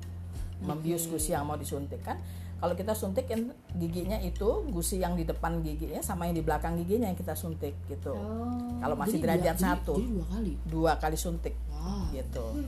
Membius 0.60 1.06
gusi 1.06 1.30
yang 1.30 1.44
mau 1.44 1.54
disuntik 1.54 2.02
kan? 2.02 2.18
Kalau 2.54 2.72
kita 2.72 2.90
suntikin 2.90 3.52
giginya 3.76 4.16
itu 4.18 4.44
gusi 4.66 4.96
yang 4.96 5.14
di 5.14 5.22
depan 5.22 5.60
giginya 5.60 6.00
sama 6.00 6.26
yang 6.26 6.34
di 6.34 6.42
belakang 6.42 6.74
giginya 6.76 7.06
yang 7.06 7.14
kita 7.14 7.34
suntik 7.34 7.78
gitu. 7.86 8.10
Oh, 8.10 8.80
Kalau 8.80 8.96
masih 8.96 9.20
jadi 9.20 9.24
derajat 9.36 9.56
satu. 9.60 9.94
jadi 9.94 10.10
dua 10.10 10.24
kali? 10.26 10.52
dua 10.64 10.92
kali 10.96 11.16
suntik 11.16 11.54
Wah. 11.68 12.08
gitu. 12.10 12.64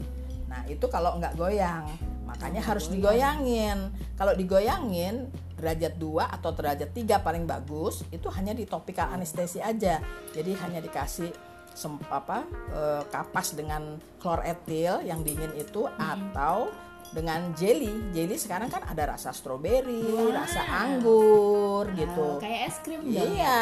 Nah 0.46 0.62
itu 0.64 0.86
kalau 0.86 1.16
nggak 1.16 1.34
goyang 1.34 1.88
makanya 2.36 2.60
Oh, 2.60 2.68
harus 2.70 2.84
goyang. 2.86 3.00
digoyangin. 3.40 3.78
Kalau 4.14 4.32
digoyangin 4.32 5.14
derajat 5.56 5.96
2 5.96 6.28
atau 6.28 6.52
derajat 6.52 6.92
3 6.92 7.16
paling 7.18 7.44
bagus 7.44 8.04
itu 8.08 8.28
hanya 8.28 8.52
di 8.52 8.64
topical 8.64 9.08
anestesi 9.08 9.56
aja. 9.58 10.04
Jadi 10.30 10.52
hanya 10.54 10.78
dikasih 10.78 11.32
sem- 11.72 12.00
apa 12.06 12.44
eh, 12.70 13.02
kapas 13.08 13.52
dengan 13.52 13.96
kloretil 14.16 15.00
yang 15.02 15.20
dingin 15.20 15.52
itu 15.54 15.88
atau 15.90 16.68
dengan 17.06 17.54
jelly. 17.54 18.12
Jelly 18.12 18.36
sekarang 18.36 18.66
kan 18.66 18.82
ada 18.82 19.14
rasa 19.14 19.30
stroberi 19.30 20.04
Wah. 20.04 20.44
rasa 20.44 20.60
anggur 20.60 21.88
gitu. 21.94 22.36
Ah, 22.36 22.42
kayak 22.42 22.60
es 22.66 22.76
krim 22.82 23.00
ya, 23.06 23.22
Iya, 23.22 23.60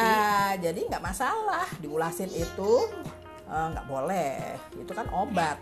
jadi 0.61 0.81
nggak 0.89 1.05
masalah 1.05 1.69
diulasin 1.79 2.33
itu 2.33 2.73
eh, 3.49 3.67
nggak 3.75 3.87
boleh, 3.87 4.57
itu 4.79 4.93
kan 4.93 5.07
obat. 5.13 5.59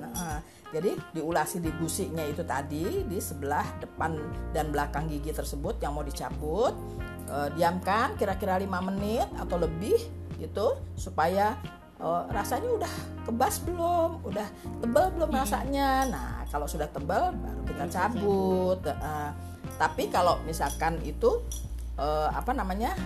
Nah, 0.00 0.40
jadi 0.74 0.98
diulasi 1.14 1.62
di 1.62 1.70
gusinya 1.78 2.24
itu 2.26 2.42
tadi 2.42 3.06
di 3.06 3.18
sebelah 3.22 3.64
depan 3.78 4.18
dan 4.50 4.74
belakang 4.74 5.06
gigi 5.06 5.30
tersebut 5.30 5.78
yang 5.78 5.94
mau 5.94 6.02
dicabut, 6.02 6.74
eh, 7.30 7.48
diamkan 7.54 8.18
kira-kira 8.18 8.58
lima 8.58 8.82
menit 8.82 9.28
atau 9.38 9.56
lebih 9.60 9.96
gitu 10.36 10.76
supaya 10.98 11.56
eh, 11.96 12.22
rasanya 12.34 12.68
udah 12.82 12.94
kebas 13.24 13.62
belum, 13.64 14.20
udah 14.26 14.48
tebal 14.84 15.06
belum 15.16 15.30
rasanya. 15.32 16.08
Nah, 16.10 16.44
kalau 16.50 16.68
sudah 16.68 16.88
tebal 16.90 17.32
baru 17.34 17.60
kita 17.68 17.84
cabut. 17.88 18.80
Eh, 18.84 19.30
tapi 19.76 20.08
kalau 20.08 20.40
misalkan 20.48 20.96
itu 21.04 21.42
eh, 22.00 22.28
apa 22.32 22.52
namanya 22.56 22.96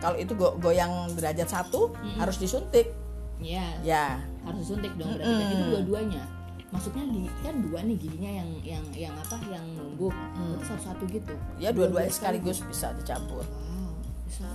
kalau 0.00 0.16
itu 0.16 0.32
go- 0.32 0.56
goyang 0.56 1.12
derajat 1.12 1.48
satu 1.48 1.92
harus 2.16 2.40
disuntik 2.40 2.92
Iya, 3.40 3.66
ya. 3.82 4.06
Harus 4.44 4.64
suntik 4.68 4.92
dong 4.96 5.16
berarti 5.16 5.42
kan. 5.42 5.52
itu 5.52 5.64
dua-duanya. 5.72 6.22
Maksudnya 6.70 7.02
di 7.10 7.26
kan 7.42 7.54
dua 7.66 7.82
nih 7.82 7.96
giginya 7.98 8.30
yang 8.30 8.50
yang 8.62 8.84
yang 8.94 9.14
apa 9.18 9.36
yang 9.50 9.64
numbuh 9.74 10.14
berarti 10.14 10.64
satu-satu 10.70 11.04
gitu. 11.10 11.34
Ya 11.58 11.74
dua-duanya 11.74 12.12
sekaligus 12.12 12.62
bisa 12.62 12.94
dicabut 12.94 13.42
wow 13.42 13.90
bisa 14.30 14.46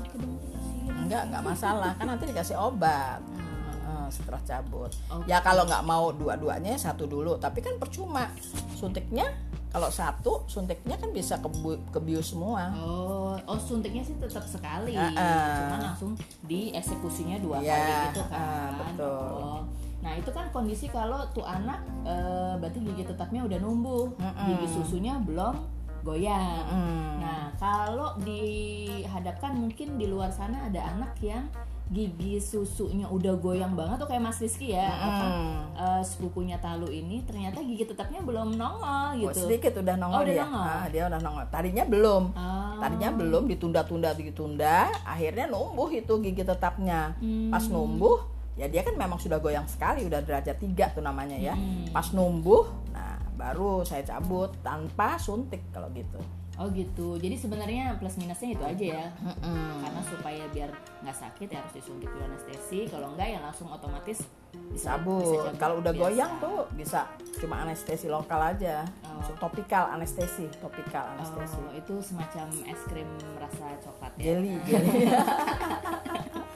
enggak 1.03 1.21
enggak 1.27 1.43
masalah. 1.43 1.91
Kan 1.99 2.07
nanti 2.07 2.23
dikasih 2.31 2.55
obat. 2.55 3.19
Heeh, 3.35 4.07
setelah 4.07 4.41
cabut 4.47 4.91
Oke. 5.11 5.27
ya 5.27 5.43
kalau 5.43 5.67
nggak 5.67 5.83
mau 5.83 6.15
dua-duanya 6.15 6.79
satu 6.79 7.03
dulu. 7.03 7.35
Tapi 7.35 7.59
kan 7.59 7.75
percuma. 7.75 8.31
Suntiknya 8.79 9.27
kalau 9.75 9.91
satu 9.91 10.31
suntiknya 10.47 10.95
kan 10.95 11.11
bisa 11.11 11.35
kebu 11.35 11.75
kebius 11.91 12.31
semua 12.31 12.71
Oh, 12.73 13.35
oh 13.35 13.59
suntiknya 13.59 13.99
sih 14.01 14.15
tetap 14.15 14.47
sekali, 14.47 14.95
Ah, 14.95 15.11
ah. 15.11 15.55
cuma 15.59 15.77
langsung 15.83 16.11
dieksekusinya 16.43 17.35
dua 17.43 17.59
Iya, 17.59 17.75
kali 17.75 17.91
gitu 18.07 18.21
kan. 18.31 18.71
betul. 18.79 19.35
Oh. 19.35 19.61
Nah 19.99 20.15
itu 20.15 20.31
kan 20.31 20.47
kondisi 20.49 20.87
kalau 20.87 21.27
tuh 21.29 21.43
anak 21.43 21.83
eh, 22.07 22.55
berarti 22.55 22.79
gigi 22.79 23.03
tetapnya 23.03 23.43
udah 23.43 23.59
numbuh, 23.59 24.15
Mm-mm. 24.15 24.47
gigi 24.47 24.67
susunya 24.71 25.19
belum 25.19 25.59
goyang. 26.01 26.63
Mm. 26.71 27.11
Nah 27.19 27.41
kalau 27.57 28.15
dihadapkan 28.21 29.57
mungkin 29.57 29.97
di 29.97 30.05
luar 30.05 30.29
sana 30.29 30.69
ada 30.69 30.87
anak 30.87 31.17
yang 31.19 31.49
gigi 31.87 32.37
susunya 32.37 33.05
udah 33.05 33.37
goyang 33.37 33.71
banget 33.71 33.97
tuh 33.97 34.07
kayak 34.07 34.23
Mas 34.23 34.37
Rizky 34.37 34.73
ya, 34.73 34.89
apa, 34.89 35.25
Mm. 35.27 35.53
eh, 35.77 36.01
sepupunya 36.01 36.57
Talu 36.57 36.89
ini 36.89 37.21
ternyata 37.21 37.61
gigi 37.61 37.85
tetapnya 37.85 38.19
belum 38.19 38.53
nongol 38.53 39.13
Oh, 39.13 39.29
gitu. 39.29 39.45
sedikit 39.45 39.77
udah 39.77 39.93
Oh, 39.93 39.99
nongol 39.99 40.21
udah 40.21 40.31
dia 40.31 40.43
nongol. 40.43 40.65
Ah, 40.65 40.85
dia 40.87 41.03
udah 41.05 41.19
nongol 41.19 41.45
tadinya 41.47 41.83
belum 41.85 42.23
Ah. 42.31 42.77
tadinya 42.79 43.09
belum 43.11 43.43
ditunda-tunda 43.45 44.09
ditunda 44.13 44.75
akhirnya 45.03 45.45
numbuh 45.45 45.89
itu 45.89 46.13
gigi 46.19 46.41
tetapnya 46.41 47.13
Hmm. 47.15 47.49
pas 47.49 47.65
numbuh 47.65 48.17
ya 48.53 48.65
dia 48.65 48.81
kan 48.81 48.95
memang 48.95 49.17
sudah 49.17 49.37
goyang 49.37 49.65
sekali 49.65 50.03
udah 50.03 50.19
derajat 50.19 50.57
tiga 50.57 50.89
tuh 50.89 50.99
namanya 50.99 51.35
ya 51.35 51.53
Hmm. 51.53 51.91
pas 51.91 52.09
numbuh 52.09 52.65
nah 52.89 53.21
baru 53.31 53.83
saya 53.83 54.01
cabut 54.01 54.49
tanpa 54.59 55.15
suntik 55.15 55.69
kalau 55.69 55.91
gitu 55.91 56.17
Oh 56.55 56.67
gitu. 56.69 57.15
Jadi 57.15 57.35
sebenarnya 57.35 57.95
plus 57.95 58.15
minusnya 58.15 58.49
itu 58.51 58.63
aja 58.63 58.85
ya. 58.95 59.05
Mm-mm. 59.19 59.83
Karena 59.83 60.01
supaya 60.01 60.43
biar 60.49 60.69
nggak 61.01 61.17
sakit 61.17 61.47
ya 61.47 61.59
harus 61.59 61.73
disuntik 61.73 62.07
dulu 62.07 62.23
anestesi. 62.25 62.87
Kalau 62.87 63.11
enggak 63.11 63.27
ya 63.29 63.39
langsung 63.39 63.67
otomatis 63.67 64.23
bisa 64.71 64.95
cabut 64.95 65.51
kalau 65.59 65.83
udah 65.83 65.91
biasa. 65.91 66.03
goyang 66.07 66.31
tuh 66.39 66.63
bisa 66.71 67.11
cuma 67.35 67.59
anestesi 67.61 68.07
lokal 68.07 68.39
aja 68.39 68.87
Oh. 69.03 69.19
topikal 69.37 69.91
anestesi 69.91 70.47
topikal 70.55 71.03
anestesi 71.11 71.55
Oh, 71.57 71.71
itu 71.71 71.95
semacam 71.99 72.47
es 72.63 72.79
krim 72.87 73.07
rasa 73.35 73.75
coklat 73.79 74.11
ya. 74.15 74.23
jelly 74.31 74.55
jelly 74.67 75.11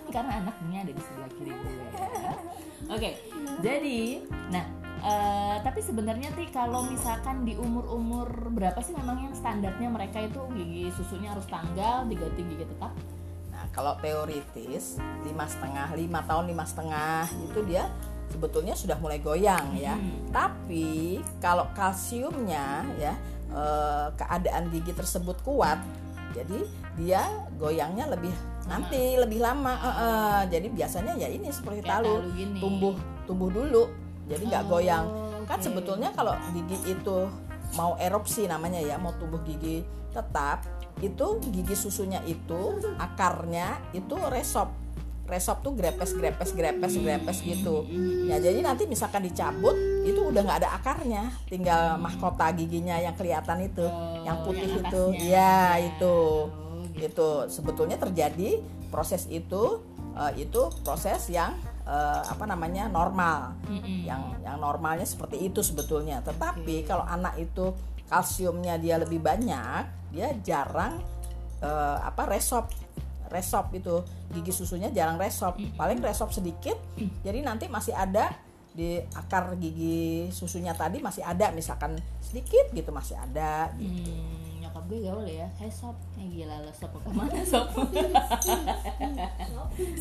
Karena 0.10 0.41
anaknya 0.41 0.77
ada 0.82 0.91
di 0.91 1.01
sebelah 1.01 1.29
kiri 1.29 1.51
gue. 1.51 1.75
Oke, 2.89 3.10
jadi, 3.62 4.00
nah, 4.50 4.65
eh, 5.03 5.58
tapi 5.63 5.79
sebenarnya 5.79 6.29
sih 6.36 6.48
kalau 6.51 6.86
misalkan 6.88 7.44
di 7.48 7.56
umur-umur 7.56 8.51
berapa 8.51 8.79
sih 8.84 8.94
memang 8.96 9.24
yang 9.24 9.36
standarnya 9.36 9.88
mereka 9.88 10.20
itu 10.24 10.39
gigi 10.56 10.91
susunya 10.96 11.32
harus 11.34 11.48
tanggal 11.48 12.08
diganti 12.08 12.41
gigi 12.44 12.65
tetap? 12.68 12.91
Nah, 13.51 13.65
kalau 13.75 13.96
teoritis 14.00 15.00
lima 15.27 15.44
setengah, 15.48 15.91
lima 15.96 16.24
tahun 16.24 16.48
lima 16.48 16.63
setengah 16.63 17.27
itu 17.50 17.60
dia 17.68 17.91
sebetulnya 18.29 18.77
sudah 18.77 18.96
mulai 19.01 19.20
goyang 19.20 19.74
ya. 19.75 19.98
Hmm. 19.98 20.29
Tapi 20.29 21.20
kalau 21.41 21.68
kalsiumnya 21.75 22.86
ya 22.96 23.13
eh, 23.51 24.08
keadaan 24.15 24.70
gigi 24.72 24.94
tersebut 24.94 25.41
kuat, 25.44 25.82
jadi 26.32 26.60
dia 26.96 27.25
goyangnya 27.58 28.12
lebih 28.12 28.32
nanti 28.70 29.18
lebih 29.18 29.41
lama. 29.41 29.74
eh, 29.82 29.88
eh. 29.89 30.41
Jadi 30.53 30.68
biasanya 30.70 31.13
ya 31.18 31.27
ini 31.27 31.50
seperti 31.50 31.82
Kayak 31.82 32.06
talu, 32.06 32.13
talu 32.22 32.29
gini. 32.38 32.60
tumbuh 32.62 32.96
tumbuh 33.25 33.50
dulu, 33.50 33.84
jadi 34.29 34.43
nggak 34.45 34.63
Oh, 34.65 34.69
goyang. 34.77 35.05
Kan 35.50 35.59
sebetulnya 35.59 36.13
kalau 36.13 36.38
gigi 36.53 36.93
itu 36.93 37.17
mau 37.74 37.98
erupsi 37.98 38.45
namanya 38.45 38.77
ya, 38.77 39.01
mau 39.01 39.12
tumbuh 39.17 39.41
gigi 39.41 39.81
tetap, 40.13 40.65
itu 41.01 41.25
gigi 41.50 41.75
susunya 41.75 42.21
itu 42.29 42.77
akarnya 43.01 43.81
itu 43.98 44.15
resop. 44.29 44.69
Resop 45.29 45.62
tuh 45.62 45.77
grepes 45.77 46.17
grepes 46.17 46.57
grepes 46.57 46.93
grepes 46.98 47.38
gitu. 47.45 47.86
Ya 48.25 48.41
jadi 48.41 48.65
nanti 48.65 48.89
misalkan 48.89 49.21
dicabut 49.21 49.77
itu 50.01 50.17
udah 50.25 50.41
nggak 50.41 50.59
ada 50.65 50.69
akarnya, 50.81 51.29
tinggal 51.45 52.01
mahkota 52.01 52.50
giginya 52.57 52.98
yang 52.98 53.13
kelihatan 53.13 53.62
itu, 53.69 53.86
Oh, 53.86 54.25
yang 54.25 54.41
putih 54.41 54.69
yang 54.69 54.81
itu. 54.89 55.03
Ya 55.29 55.77
itu. 55.77 56.17
Oh, 56.50 56.81
gitu. 56.98 57.45
Itu 57.45 57.53
sebetulnya 57.53 58.01
terjadi 58.01 58.57
proses 58.89 59.29
itu 59.29 59.86
eh, 60.17 60.33
itu 60.41 60.62
proses 60.81 61.29
yang 61.29 61.53
eh, 61.89 62.22
apa 62.22 62.46
namanya 62.46 62.86
normal. 62.86 63.58
Mm-mm. 63.65 64.05
yang 64.05 64.38
yang 64.46 64.62
normalnya 64.62 65.10
seperti 65.10 65.50
itu 65.50 65.65
sebetulnya. 65.65 66.22
Tetapi 66.22 66.86
kalau 66.86 67.03
anak 67.10 67.41
itu 67.41 67.74
kalsiumnya 68.10 68.77
dia 68.81 68.98
lebih 68.98 69.22
banyak 69.22 69.84
dia 70.10 70.34
jarang 70.41 70.98
eh, 71.62 71.98
apa 72.01 72.25
resop 72.25 72.69
resop 73.29 73.69
itu 73.77 74.01
gigi 74.34 74.50
susunya 74.50 74.89
jarang 74.89 75.22
resop 75.22 75.62
paling 75.77 76.01
resop 76.01 76.34
sedikit 76.34 76.75
jadi 77.25 77.46
nanti 77.46 77.69
masih 77.69 77.93
ada 77.93 78.34
di 78.74 79.01
akar 79.13 79.53
gigi 79.58 80.29
susunya 80.34 80.74
tadi 80.74 81.01
masih 81.01 81.22
ada 81.25 81.53
misalkan 81.53 81.98
sedikit 82.22 82.69
gitu 82.74 82.89
masih 82.93 83.17
ada 83.17 83.69
gitu. 83.77 84.10
Hmm, 84.10 84.38
gue 84.89 85.05
gaul 85.05 85.22
ya. 85.29 85.46
Hai 85.62 85.69
sob 85.69 85.93
Eh 86.17 86.25
gila 86.34 86.65
lo 86.65 86.74
sob 86.74 86.89
apa 86.98 87.10
mana 87.13 87.46
sob 87.46 87.69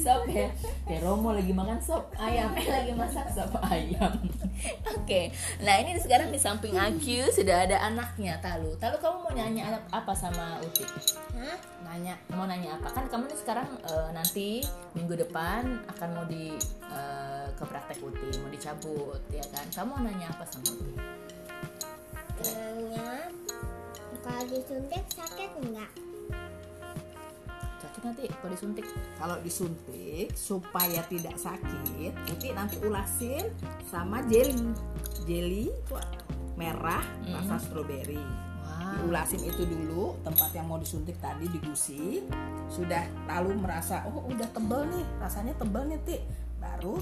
Sob 0.03 0.25
ya? 0.27 0.49
Kayak 0.89 1.05
Romo 1.05 1.37
lagi 1.37 1.53
makan 1.53 1.77
sop. 1.77 2.09
Ayam. 2.17 2.57
Eh 2.57 2.67
lagi 2.67 2.93
masak 2.97 3.29
sop. 3.29 3.53
Ayam. 3.61 4.17
Oke. 4.97 5.29
Nah 5.61 5.77
ini 5.85 6.01
sekarang 6.01 6.33
di 6.33 6.41
samping 6.41 6.73
Aku 6.75 7.29
Sudah 7.29 7.69
ada 7.69 7.85
anaknya 7.85 8.41
Talu. 8.41 8.75
Talu 8.81 8.97
kamu 8.97 9.17
mau 9.29 9.33
nanya 9.37 9.77
apa 9.93 10.17
sama 10.17 10.57
Uti? 10.65 10.89
Hah? 11.37 11.61
Nanya 11.85 12.17
Mau 12.33 12.49
nanya 12.49 12.81
apa? 12.81 12.89
Kan 12.91 13.13
kamu 13.13 13.29
nih 13.29 13.39
sekarang 13.39 13.69
eh, 13.85 14.11
nanti 14.17 14.65
Minggu 14.97 15.15
depan 15.21 15.85
akan 15.95 16.09
mau 16.17 16.25
di 16.25 16.57
eh, 16.89 17.47
Ke 17.55 17.65
praktek 17.69 18.01
Uti 18.01 18.41
Mau 18.41 18.49
dicabut 18.49 19.21
ya 19.29 19.45
kan? 19.53 19.69
Kamu 19.69 19.95
mau 19.95 20.01
nanya 20.01 20.33
apa 20.33 20.49
sama 20.49 20.73
Uti? 20.73 20.97
Nanya, 22.39 23.28
kalau 24.29 24.45
disuntik 24.53 25.05
sakit 25.09 25.51
enggak? 25.65 25.91
Sakit 27.81 28.03
nanti 28.05 28.25
kalau 28.29 28.53
disuntik. 28.53 28.85
Kalau 29.17 29.37
disuntik 29.41 30.29
supaya 30.37 31.01
tidak 31.09 31.37
sakit 31.41 32.13
Uti 32.29 32.49
nanti 32.53 32.77
ulasin 32.85 33.49
sama 33.89 34.21
jelly 34.29 34.69
jelly 35.25 35.73
merah 36.61 37.01
rasa 37.25 37.57
stroberi. 37.57 38.21
Wow. 38.69 39.09
diulasin 39.09 39.49
itu 39.49 39.65
dulu 39.65 40.21
tempat 40.21 40.53
yang 40.53 40.69
mau 40.69 40.77
disuntik 40.77 41.17
tadi 41.25 41.49
di 41.49 41.57
gusi 41.65 42.21
sudah 42.69 43.01
lalu 43.25 43.57
merasa 43.57 44.05
oh 44.05 44.29
udah 44.29 44.45
tebel 44.53 44.85
nih 44.93 45.05
rasanya 45.25 45.57
tebel 45.57 45.89
nih 45.89 46.01
ti. 46.05 46.17
Baru 46.61 47.01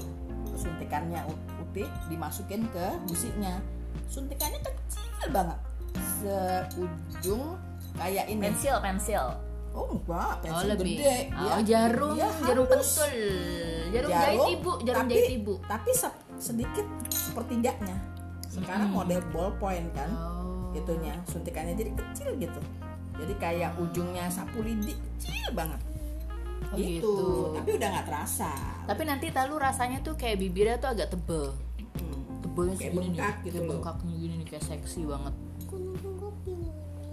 suntikannya 0.55 1.27
U- 1.27 1.43
uti 1.59 1.83
dimasukin 2.07 2.71
ke 2.71 2.87
gusinya 3.03 3.59
suntikannya 4.07 4.63
kecil 4.63 5.27
banget 5.35 5.59
seujung 5.99 7.43
kayak 7.93 8.25
ini 8.27 8.41
Pensil, 8.43 8.75
pensil. 8.77 9.23
oh 9.71 9.87
enggak 9.91 10.31
Oh 10.33 10.41
pensil 10.41 10.67
lebih. 10.71 10.95
gede 10.95 11.17
Oh, 11.31 11.43
Dia- 11.57 11.63
jarum, 11.63 12.13
dia 12.13 12.29
jarum 12.41 12.65
pentul. 12.65 13.09
Jarum, 13.87 14.09
jahit 14.09 14.39
ibu, 14.51 14.71
jarum 14.81 14.99
tapi, 15.01 15.13
jahit 15.13 15.31
ibu. 15.33 15.53
tapi 15.63 15.89
se- 15.91 16.17
sedikit 16.37 16.85
sepertiganya 17.09 17.97
sekarang 18.47 18.89
Mm-mm. 18.89 18.97
model 18.99 19.21
ballpoint 19.29 19.89
kan 19.91 20.09
Oh. 20.11 20.73
itunya 20.73 21.13
suntikannya 21.23 21.73
jadi 21.73 21.91
kecil 21.93 22.29
gitu 22.35 22.61
jadi 23.15 23.33
kayak 23.35 23.71
ujungnya 23.77 24.25
sapu 24.27 24.59
lidi 24.59 24.93
kecil 25.15 25.33
banget 25.51 25.81
Oh, 26.67 26.75
gitu. 26.75 26.83
gitu. 26.99 27.13
tapi 27.55 27.69
udah 27.71 27.87
nggak 27.87 28.05
terasa 28.05 28.51
Tapi 28.83 29.01
nanti 29.03 29.29
talu 29.29 29.55
rasanya 29.55 29.99
tuh 29.99 30.13
kayak 30.13 30.35
bibirnya 30.37 30.75
tuh 30.77 30.89
agak 30.89 31.07
tebel. 31.09 31.51
Hmm. 31.93 32.23
Tebelnya 32.39 32.71
Kayak 32.73 32.81
segini 32.83 32.97
nih. 32.97 33.07
bengkak 33.09 33.35
gitu 33.37 33.51
kayak 33.53 33.69
bengkaknya 33.69 34.13
gini 34.15 34.33
nih 34.35 34.47
kayak 34.47 34.63
seksi 34.65 35.01
banget. 35.03 35.33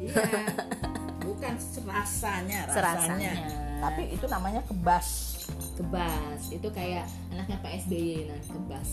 Iya 0.04 0.44
bukan 1.26 1.54
rasanya 1.84 2.68
rasanya 2.68 2.72
Serasanya. 2.72 3.32
tapi 3.80 4.02
itu 4.12 4.26
namanya 4.28 4.60
kebas 4.64 5.34
Kebas. 5.76 6.40
Itu 6.48 6.72
kayak 6.72 7.04
anaknya 7.28 7.60
Pak 7.60 7.84
SBY 7.84 8.32
nah, 8.32 8.40
kebas. 8.40 8.88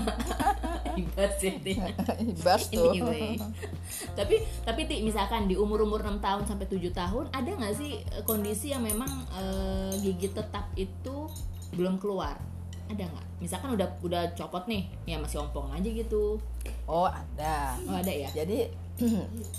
Kebas 0.96 1.34
ini. 1.44 1.74
kebas 1.76 2.62
tuh 2.72 2.88
Anyway. 2.94 3.36
tapi 4.16 4.40
tapi 4.64 4.80
Ti, 4.88 5.04
misalkan 5.04 5.44
di 5.44 5.60
umur-umur 5.60 6.00
6 6.00 6.24
tahun 6.24 6.42
sampai 6.48 6.66
7 6.66 6.88
tahun 6.88 7.24
ada 7.30 7.50
nggak 7.52 7.74
sih 7.76 8.00
kondisi 8.24 8.72
yang 8.72 8.80
memang 8.80 9.10
eh, 9.34 9.92
gigi 10.00 10.32
tetap 10.32 10.72
itu 10.72 11.28
belum 11.76 12.00
keluar? 12.00 12.40
Ada 12.88 13.04
nggak? 13.04 13.26
Misalkan 13.44 13.76
udah 13.76 13.88
udah 14.00 14.22
copot 14.32 14.64
nih, 14.64 14.88
ya 15.04 15.20
masih 15.20 15.44
ompong 15.44 15.68
aja 15.76 15.84
gitu. 15.84 16.40
oh 16.88 17.04
ada 17.04 17.76
Oh, 17.84 17.92
ada 17.92 18.08
ya? 18.08 18.32
jadi 18.32 18.72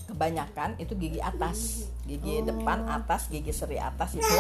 kebanyakan 0.05 0.75
itu 0.77 0.93
gigi 0.96 1.19
atas. 1.19 1.88
Gigi 2.03 2.41
depan 2.43 2.86
atas 2.86 3.29
gigi 3.29 3.51
seri 3.51 3.79
atas 3.79 4.15
itu. 4.15 4.39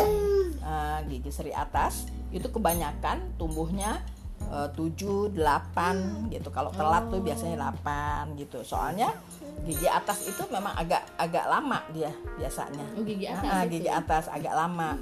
Eh, 0.59 0.99
gigi 1.07 1.31
seri 1.31 1.51
atas. 1.51 2.05
Itu 2.29 2.49
kebanyakan 2.49 3.39
tumbuhnya 3.39 4.03
eh, 4.49 4.67
7 4.73 5.31
8 5.35 6.31
gitu. 6.31 6.49
Kalau 6.49 6.71
telat 6.73 7.07
tuh 7.07 7.21
biasanya 7.21 7.71
8 7.71 8.35
gitu. 8.35 8.59
Soalnya 8.63 9.11
gigi 9.63 9.87
atas 9.87 10.23
itu 10.25 10.43
memang 10.49 10.75
agak 10.75 11.03
agak 11.15 11.45
lama 11.47 11.79
dia 11.91 12.11
biasanya. 12.37 12.85
Oh, 12.95 13.03
gigi 13.03 13.27
atas 13.27 13.43
Nah, 13.45 13.61
itu. 13.63 13.71
gigi 13.79 13.89
atas 13.91 14.25
agak 14.27 14.53
lama. 14.55 14.95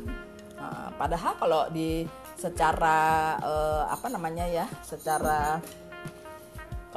Nah, 0.58 0.90
padahal 0.98 1.34
kalau 1.38 1.62
di 1.70 2.06
secara 2.38 2.98
eh, 3.42 3.84
apa 3.90 4.08
namanya 4.10 4.46
ya 4.46 4.66
secara 4.86 5.58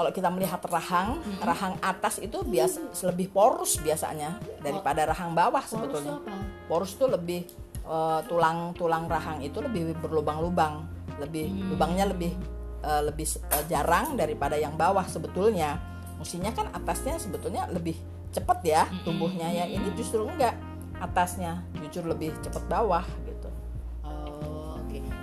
kalau 0.00 0.16
kita 0.16 0.32
melihat 0.32 0.64
rahang 0.64 1.20
rahang 1.44 1.76
atas 1.84 2.16
itu 2.16 2.40
biasa 2.40 2.80
lebih 3.04 3.28
porus 3.28 3.76
biasanya 3.76 4.40
daripada 4.64 5.04
rahang 5.04 5.36
bawah 5.36 5.60
Porus 5.60 5.76
sebetulnya 5.76 6.16
apa? 6.16 6.32
porus 6.64 6.96
tuh 6.96 7.12
lebih 7.12 7.44
eh, 7.84 8.20
tulang 8.24 8.72
tulang 8.72 9.04
rahang 9.04 9.44
itu 9.44 9.60
lebih 9.60 9.92
berlubang-lubang 10.00 10.88
lebih 11.20 11.52
Hmm. 11.52 11.76
lubangnya 11.76 12.08
lebih 12.08 12.32
eh, 12.80 13.02
lebih 13.04 13.28
eh, 13.28 13.64
jarang 13.68 14.16
daripada 14.16 14.56
yang 14.56 14.72
bawah 14.72 15.04
sebetulnya 15.04 15.76
mestinya 16.16 16.48
kan 16.48 16.72
atasnya 16.72 17.20
sebetulnya 17.20 17.68
lebih 17.68 18.00
cepet 18.32 18.58
ya 18.64 18.88
Hmm. 18.88 19.04
tumbuhnya 19.04 19.52
ya 19.52 19.68
ini 19.68 19.92
justru 19.92 20.24
enggak 20.24 20.56
atasnya 20.96 21.60
justru 21.76 22.08
lebih 22.08 22.32
cepet 22.40 22.64
bawah 22.72 23.04
gitu 23.04 23.28
Oh. 23.28 23.29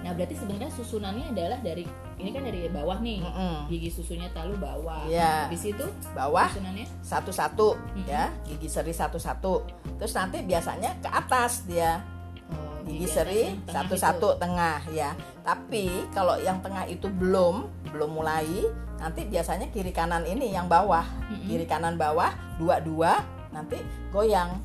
Nah, 0.07 0.15
berarti 0.15 0.39
sebenarnya 0.39 0.71
susunannya 0.71 1.35
adalah 1.35 1.59
dari 1.59 1.83
ini 2.15 2.31
kan 2.31 2.47
dari 2.47 2.71
bawah 2.71 2.97
nih. 3.03 3.19
Mm-mm. 3.19 3.67
Gigi 3.67 3.91
susunya 3.91 4.31
talu 4.31 4.55
bawah. 4.55 5.03
Iya. 5.03 5.51
Habis 5.51 5.67
itu 5.67 5.85
bawah 6.15 6.47
susunannya 6.47 6.87
satu-satu 7.03 7.67
ya 8.03 8.31
gigi 8.43 8.67
seri 8.67 8.91
satu-satu 8.91 9.53
terus 9.97 10.13
nanti 10.13 10.43
biasanya 10.43 10.95
ke 10.99 11.09
atas 11.09 11.63
dia 11.65 12.03
oh, 12.51 12.83
gigi 12.85 13.07
atas 13.07 13.15
seri 13.15 13.41
tengah 13.63 13.75
satu-satu 13.87 14.27
itu. 14.35 14.39
tengah 14.39 14.79
ya 14.91 15.09
tapi 15.41 15.85
kalau 16.11 16.35
yang 16.39 16.59
tengah 16.59 16.83
itu 16.87 17.07
belum 17.07 17.67
belum 17.91 18.11
mulai 18.11 18.67
nanti 18.97 19.29
biasanya 19.29 19.69
kiri 19.71 19.93
kanan 19.93 20.25
ini 20.25 20.51
yang 20.51 20.65
bawah 20.67 21.05
kiri 21.45 21.69
kanan 21.69 21.95
bawah 21.95 22.33
dua-dua 22.57 23.21
nanti 23.53 23.77
goyang 24.09 24.57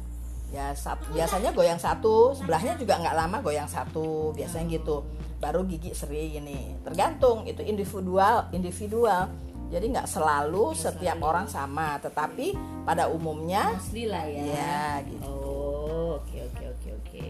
ya 0.53 0.77
sat- 0.77 1.01
biasanya 1.13 1.53
goyang 1.57 1.81
satu 1.81 2.37
sebelahnya 2.37 2.77
juga 2.77 3.01
nggak 3.01 3.17
lama 3.17 3.41
goyang 3.41 3.69
satu 3.69 4.37
biasanya 4.37 4.77
gitu 4.77 5.01
baru 5.43 5.67
gigi 5.67 5.91
seri 5.91 6.39
ini 6.39 6.79
tergantung 6.87 7.43
itu 7.45 7.67
individual 7.67 8.47
individual 8.55 9.27
jadi 9.75 9.89
nggak 9.91 10.07
selalu 10.07 10.71
setiap 10.71 11.19
orang 11.19 11.51
sama 11.51 11.99
tetapi 11.99 12.55
pada 12.87 13.11
umumnya 13.11 13.75
Mostly 13.75 14.07
lah 14.07 14.23
ya. 14.23 14.43
ya 14.47 14.85
gitu 15.03 15.27
Oh, 15.27 16.21
oke 16.21 16.39
oke 16.45 16.65
oke 16.77 16.89
oke. 16.93 17.29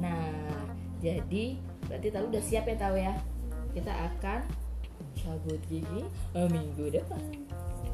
Nah, 0.00 0.32
jadi 0.98 1.60
berarti 1.84 2.08
tahu 2.08 2.24
udah 2.32 2.42
siap 2.42 2.64
ya 2.64 2.76
tahu 2.80 2.96
ya. 2.96 3.12
Kita 3.76 3.92
akan 3.92 4.40
cabut 5.12 5.60
gigi 5.68 6.02
eh, 6.32 6.48
minggu 6.48 6.88
depan. 6.88 7.20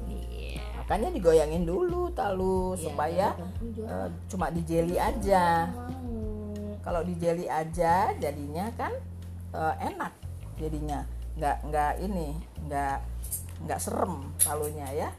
Iya. 0.07 0.61
makanya 0.79 1.09
digoyangin 1.11 1.65
dulu 1.65 2.13
talu 2.13 2.77
Iya, 2.77 2.83
supaya 2.85 3.27
eh, 3.75 4.09
cuma 4.29 4.53
di 4.53 4.63
jelly 4.63 5.01
aja 5.01 5.67
kalau 6.79 7.01
di 7.01 7.17
jelly 7.17 7.49
aja 7.49 8.13
jadinya 8.15 8.69
kan 8.77 8.93
eh, 9.55 9.75
enak 9.85 10.13
jadinya 10.55 11.07
nggak 11.35 11.57
nggak 11.65 11.93
ini 12.01 12.29
nggak 12.65 12.97
nggak 13.63 13.79
serem 13.79 14.35
talunya 14.37 14.87
ya 14.91 15.11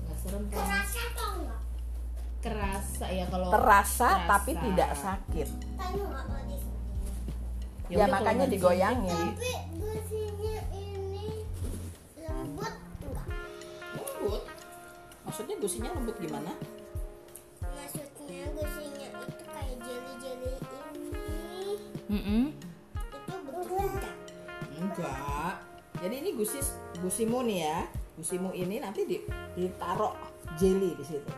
Nggak 0.00 0.18
serem 0.18 0.42
kan? 0.48 0.64
Rasa 0.64 1.02
tau 1.12 1.32
nggak? 1.38 1.60
Kerasa 2.40 3.04
ya 3.06 3.24
kalau 3.26 3.46
terasa 3.46 4.08
terasa. 4.10 4.26
tapi 4.26 4.52
tidak 4.54 4.90
sakit? 4.94 5.48
Ya 7.90 7.96
ya, 7.96 8.04
makanya 8.06 8.46
digoyangin 8.46 9.34
Tapi 9.34 9.50
gusinya 9.76 10.56
ini 10.72 11.26
lembut 12.16 12.70
enggak? 13.02 13.26
lembut 13.98 14.42
maksudnya 15.20 15.56
gusinya 15.58 15.90
lembut 15.92 16.16
gimana 16.16 16.52
Maksudnya 17.60 18.46
gusinya 18.54 19.08
itu 19.10 19.44
kayak 19.44 19.76
jeli-jeli 19.82 20.54
ini 20.54 21.26
Mm-mm. 22.08 22.42
itu 22.54 22.54
betul 22.54 22.54
enggak? 22.54 22.69
Enggak 25.00 25.70
jadi 26.00 26.14
ini 26.22 26.30
gusi 26.32 26.62
gusimu 27.02 27.44
nih 27.44 27.58
ya. 27.66 27.78
Gusimu 28.16 28.50
ini 28.56 28.80
nanti 28.80 29.04
di, 29.04 29.20
ditaruh 29.58 30.16
jelly 30.56 30.96
di 30.96 31.04
situ. 31.04 31.30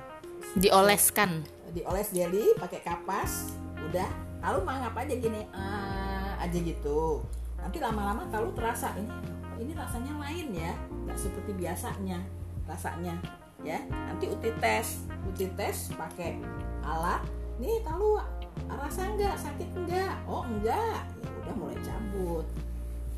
Dioleskan. 0.58 1.42
dioles 1.72 2.12
jelly 2.12 2.52
pakai 2.60 2.84
kapas 2.84 3.56
udah. 3.88 4.06
Lalu 4.42 4.60
mangap 4.66 4.92
aja 4.98 5.14
gini 5.16 5.48
ah, 5.56 6.36
aja 6.38 6.58
gitu. 6.58 7.24
Nanti 7.56 7.78
lama-lama 7.80 8.28
kalau 8.28 8.52
terasa 8.52 8.92
ini 8.98 9.10
ini 9.58 9.72
rasanya 9.72 10.12
lain 10.20 10.52
ya. 10.52 10.72
Nggak 11.08 11.18
seperti 11.18 11.50
biasanya 11.56 12.20
rasanya 12.68 13.16
ya. 13.64 13.80
Nanti 13.88 14.28
uti 14.28 14.52
tes 14.60 15.08
uti 15.26 15.48
tes 15.56 15.90
pakai 15.96 16.38
alat. 16.84 17.24
Nih 17.56 17.80
tahu 17.82 18.20
rasa 18.68 19.08
enggak 19.08 19.36
sakit 19.38 19.68
enggak 19.78 20.12
oh 20.28 20.44
enggak 20.44 21.06
ya 21.22 21.28
udah 21.44 21.54
mulai 21.56 21.78
cabut 21.80 22.46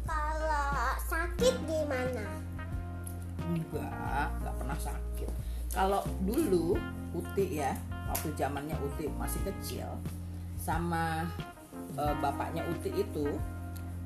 Kalau 0.04 0.70
sakit 1.04 1.54
di 1.64 1.80
mana? 1.84 2.24
enggak 3.44 4.26
nggak 4.40 4.54
pernah 4.56 4.78
sakit 4.78 5.28
kalau 5.68 6.00
dulu 6.24 6.80
Uti 7.12 7.60
ya 7.60 7.76
waktu 8.08 8.32
zamannya 8.34 8.72
Uti 8.80 9.04
masih 9.14 9.40
kecil 9.44 9.86
sama 10.56 11.28
eh, 11.94 12.14
bapaknya 12.18 12.64
Uti 12.64 12.90
itu 12.94 13.26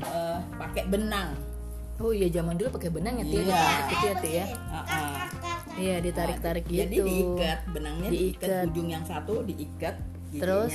eh, 0.02 0.38
pakai 0.58 0.90
benang 0.90 1.38
Oh 1.98 2.14
iya 2.14 2.30
zaman 2.30 2.54
dulu 2.54 2.78
pakai 2.78 2.94
benang 2.94 3.18
ya 3.18 3.26
Tia. 3.26 3.42
Iya. 3.42 3.62
Gitu 3.90 4.04
ya 4.06 4.14
Tia. 4.22 4.44
Heeh. 4.46 5.14
Iya 5.78 5.96
ditarik-tarik 5.98 6.62
Nah, 6.62 6.70
gitu. 6.70 6.78
jadi 6.87 6.96
diikat 7.02 7.61
benangnya 7.74 8.08
diikat. 8.14 8.46
Diikat. 8.46 8.66
ujung 8.70 8.88
yang 8.90 9.02
satu 9.02 9.34
diikat 9.42 9.94
giginya 10.30 10.38
terus 10.38 10.70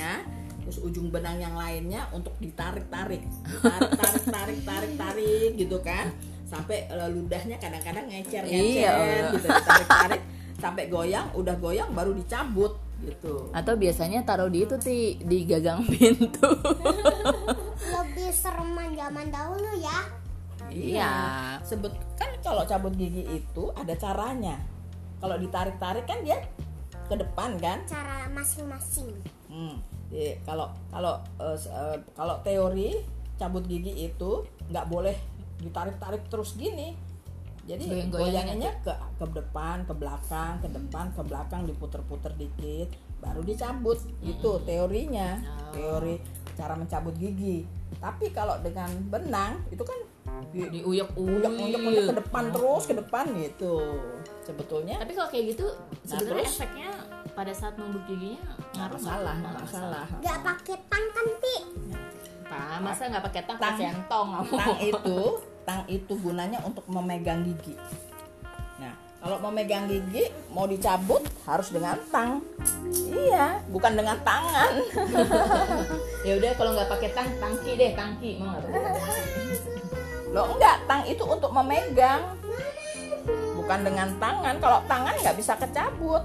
ujung 0.78 1.08
benang 1.08 1.36
yang 1.36 1.54
lainnya 1.54 2.08
untuk 2.10 2.32
ditarik-tarik 2.38 3.20
ditarik 3.44 3.90
tarik 3.92 4.24
tarik 4.24 4.58
tarik 4.62 4.92
tarik 4.94 5.50
gitu 5.54 5.78
kan 5.78 6.08
sampai 6.44 6.86
eh, 6.86 7.08
ludahnya 7.08 7.56
kadang-kadang 7.56 8.06
ngecer 8.06 8.42
ngecer 8.42 8.92
Iya. 8.94 9.32
gitu 9.32 9.46
ditarik 9.46 9.88
tarik 9.88 10.22
sampai 10.56 10.84
goyang 10.86 11.28
udah 11.32 11.56
goyang 11.56 11.90
baru 11.90 12.12
dicabut 12.12 12.76
gitu 12.96 13.50
Atau 13.50 13.74
biasanya 13.74 14.22
taruh 14.22 14.48
di 14.48 14.62
itu 14.62 14.76
Ti, 14.76 14.96
di 15.20 15.44
gagang 15.44 15.84
pintu. 15.92 16.48
Lebih 17.84 18.30
sereman 18.30 18.94
zaman 18.94 19.28
dahulu 19.28 19.70
ya. 19.76 19.98
Iya. 20.66 21.12
sebet 21.60 21.92
kan 22.14 22.32
kalau 22.40 22.64
cabut 22.64 22.90
gigi 22.92 23.22
itu 23.28 23.64
ada 23.74 23.92
caranya 23.94 24.56
kalau 25.18 25.36
ditarik-tarik 25.36 26.02
kan 26.02 26.24
dia 26.24 26.40
ke 27.04 27.14
depan 27.14 27.54
kan 27.56 27.84
cara 27.84 28.26
masing-masing 28.28 29.12
Hmm, 29.46 29.78
jadi 30.06 30.40
kalau 30.42 30.66
kalau 30.88 31.14
s- 31.52 31.66
eh, 31.66 31.96
kalau 32.12 32.38
teori 32.40 32.98
cabut 33.34 33.64
gigi 33.64 34.06
itu 34.06 34.30
nggak 34.66 34.86
boleh 34.86 35.16
ditarik-tarik 35.58 36.28
terus 36.28 36.54
gini. 36.54 36.94
Jadi 37.64 37.88
goyangannya 38.10 38.70
ke 38.78 38.92
ke 39.16 39.26
depan, 39.32 39.82
ke 39.82 39.92
belakang, 39.92 40.60
ke 40.60 40.68
depan, 40.68 41.08
ke 41.10 41.22
belakang 41.22 41.64
diputer-puter 41.64 42.36
dikit, 42.36 42.92
baru 43.18 43.40
dicabut. 43.40 43.96
Itu 44.20 44.60
teorinya, 44.62 45.40
Oh. 45.40 45.72
teori 45.72 46.20
cara 46.52 46.76
mencabut 46.76 47.16
gigi. 47.16 47.64
Tapi 47.96 48.28
kalau 48.30 48.60
dengan 48.60 48.92
benang 49.08 49.64
itu 49.70 49.80
kan 49.80 49.96
di- 50.50 50.68
diuyuk-uyuk 50.70 51.48
uyuk-uyuk 51.48 52.04
ke 52.04 52.14
depan 52.14 52.52
terus 52.52 52.84
ke 52.84 52.94
depan 52.94 53.32
gitu. 53.34 53.80
Sebetulnya 54.44 55.00
tapi 55.00 55.16
kalau 55.16 55.28
kayak 55.28 55.56
gitu 55.56 55.66
sebenarnya 56.04 56.44
terus? 56.44 56.54
efeknya 56.54 56.90
pada 57.34 57.50
saat 57.50 57.74
numbuk 57.74 58.02
giginya 58.06 58.38
nggak 58.46 58.58
ngaruh 58.78 58.98
masalah, 59.02 59.34
nggak 59.34 59.52
nggak 59.52 59.64
masalah. 59.66 60.04
nggak 60.22 60.38
pakai 60.46 60.76
tang 60.86 61.06
kan 61.10 61.26
ti 61.42 61.56
Pak, 62.44 62.76
masa 62.84 63.02
nggak 63.10 63.24
pakai 63.26 63.42
tang, 63.42 63.56
Tang. 63.58 63.74
pakai 63.74 63.84
centong 63.90 64.28
kamu? 64.30 64.52
tang 64.54 64.76
itu 64.94 65.18
tang 65.64 65.82
itu 65.90 66.12
gunanya 66.20 66.58
untuk 66.62 66.84
memegang 66.86 67.40
gigi. 67.42 67.74
Nah 68.78 68.94
kalau 69.18 69.36
memegang 69.50 69.90
gigi 69.90 70.30
mau 70.54 70.68
dicabut 70.70 71.24
harus 71.42 71.74
dengan 71.74 71.98
tang. 72.14 72.38
Iya 73.10 73.58
bukan 73.68 73.92
dengan 73.98 74.16
tangan. 74.22 74.72
Ya 76.24 76.40
udah 76.40 76.56
kalau 76.56 76.72
nggak 76.72 76.88
pakai 76.88 77.10
tang, 77.12 77.28
tangki 77.36 77.76
deh, 77.76 77.92
tangki 77.92 78.40
mau 78.40 78.56
nggak? 78.56 78.64
lo 80.32 80.56
enggak 80.56 80.76
tang 80.88 81.04
itu 81.04 81.20
untuk 81.20 81.52
memegang. 81.52 82.24
Bukan 83.60 83.80
dengan 83.84 84.08
tangan. 84.16 84.56
Kalau 84.56 84.80
tangan 84.88 85.12
nggak 85.20 85.36
bisa 85.36 85.52
kecabut 85.60 86.24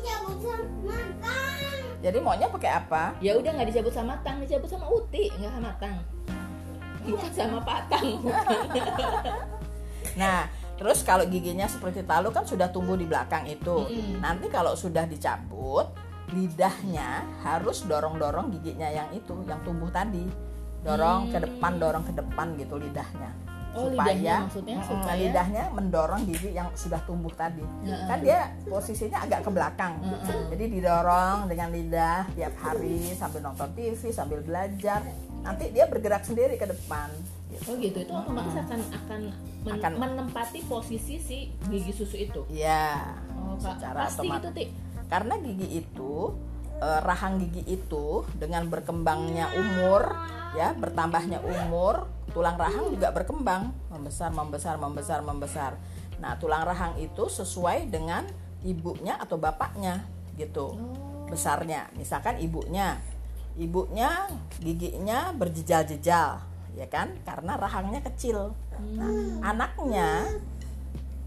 dicabut 0.00 0.38
sama 0.40 0.96
tang 1.20 1.60
jadi 2.00 2.16
maunya 2.24 2.48
pakai 2.48 2.70
apa 2.72 3.12
Ya 3.20 3.36
udah 3.36 3.50
nggak 3.52 3.68
dicabut 3.68 3.92
sama 3.92 4.16
tang, 4.24 4.40
dicabut 4.40 4.72
sama 4.72 4.88
uti, 4.88 5.28
nggak 5.36 5.52
sama 5.52 5.70
tang. 5.76 6.00
Bukan 7.04 7.32
sama 7.36 7.60
patang. 7.60 8.06
nah 10.20 10.48
terus 10.80 11.04
kalau 11.04 11.28
giginya 11.28 11.68
seperti 11.68 12.00
talu 12.08 12.32
kan 12.32 12.48
sudah 12.48 12.72
tumbuh 12.72 12.96
di 12.96 13.04
belakang 13.04 13.44
itu 13.44 13.84
Mm-mm. 13.84 14.24
nanti 14.24 14.48
kalau 14.48 14.72
sudah 14.72 15.04
dicabut 15.04 15.92
lidahnya 16.32 17.20
harus 17.44 17.84
dorong-dorong 17.84 18.48
giginya 18.58 18.88
yang 18.88 19.12
itu 19.12 19.36
yang 19.44 19.60
tumbuh 19.60 19.92
tadi 19.92 20.24
dorong 20.80 21.28
ke 21.28 21.36
depan 21.36 21.76
dorong 21.76 22.04
ke 22.08 22.16
depan 22.16 22.56
gitu 22.56 22.80
lidahnya 22.80 23.30
Oh, 23.70 23.86
lidahnya 23.86 24.34
maksudnya 24.44 24.76
supaya- 24.82 25.14
lidahnya 25.16 25.62
mendorong 25.70 26.22
gigi 26.24 26.50
yang 26.50 26.66
sudah 26.74 26.98
tumbuh 27.00 27.30
tadi 27.30 27.62
Heeh. 27.80 28.02
kan 28.04 28.18
dia 28.18 28.38
posisinya 28.64 29.22
agak 29.22 29.40
ke 29.40 29.50
belakang 29.50 29.94
Heeh. 30.00 30.50
jadi 30.50 30.64
didorong 30.68 31.46
dengan 31.46 31.68
lidah 31.68 32.26
tiap 32.32 32.54
hari 32.56 33.14
sambil 33.14 33.40
nonton 33.42 33.70
TV 33.72 34.10
sambil 34.10 34.40
belajar 34.40 35.06
nanti 35.40 35.70
dia 35.70 35.86
bergerak 35.86 36.22
sendiri 36.22 36.54
ke 36.54 36.66
depan 36.66 37.08
gitu. 37.50 37.62
Oh 37.66 37.74
gitu, 37.76 37.98
itu 37.98 38.12
otomatis 38.12 38.54
akan 38.54 38.80
akan, 38.92 39.20
men- 39.60 39.74
Akan- 39.76 39.96
menempati 39.96 40.60
posisi 40.64 41.18
si 41.18 41.38
gigi 41.64 41.90
susu 41.90 42.16
itu. 42.16 42.40
Iya. 42.46 43.16
Oh. 43.32 43.54
Secara 43.56 44.04
pasti 44.04 44.22
otomatis. 44.22 44.44
gitu, 44.44 44.48
Ti. 44.52 44.64
karena 45.06 45.34
gigi 45.36 45.68
itu 45.76 46.12
eh, 46.80 47.00
rahang 47.04 47.38
gigi 47.44 47.62
itu 47.68 48.24
dengan 48.34 48.66
berkembangnya 48.66 49.52
umur 49.54 50.16
ya 50.58 50.74
bertambahnya 50.74 51.38
umur 51.46 52.10
tulang 52.34 52.58
rahang 52.58 52.90
juga 52.90 53.14
berkembang 53.14 53.70
membesar 53.90 54.30
membesar 54.34 54.74
membesar 54.78 55.18
membesar. 55.22 55.72
Nah 56.22 56.38
tulang 56.38 56.62
rahang 56.62 56.98
itu 56.98 57.26
sesuai 57.26 57.90
dengan 57.90 58.26
ibunya 58.62 59.18
atau 59.18 59.36
bapaknya 59.36 60.06
gitu 60.38 60.74
besarnya. 61.30 61.90
Misalkan 61.98 62.38
ibunya 62.38 62.98
ibunya 63.58 64.30
giginya 64.62 65.34
berjejal-jejal 65.34 66.30
ya 66.78 66.86
kan? 66.86 67.18
Karena 67.26 67.58
rahangnya 67.58 68.00
kecil. 68.06 68.54
Nah 68.94 69.42
anaknya 69.42 70.26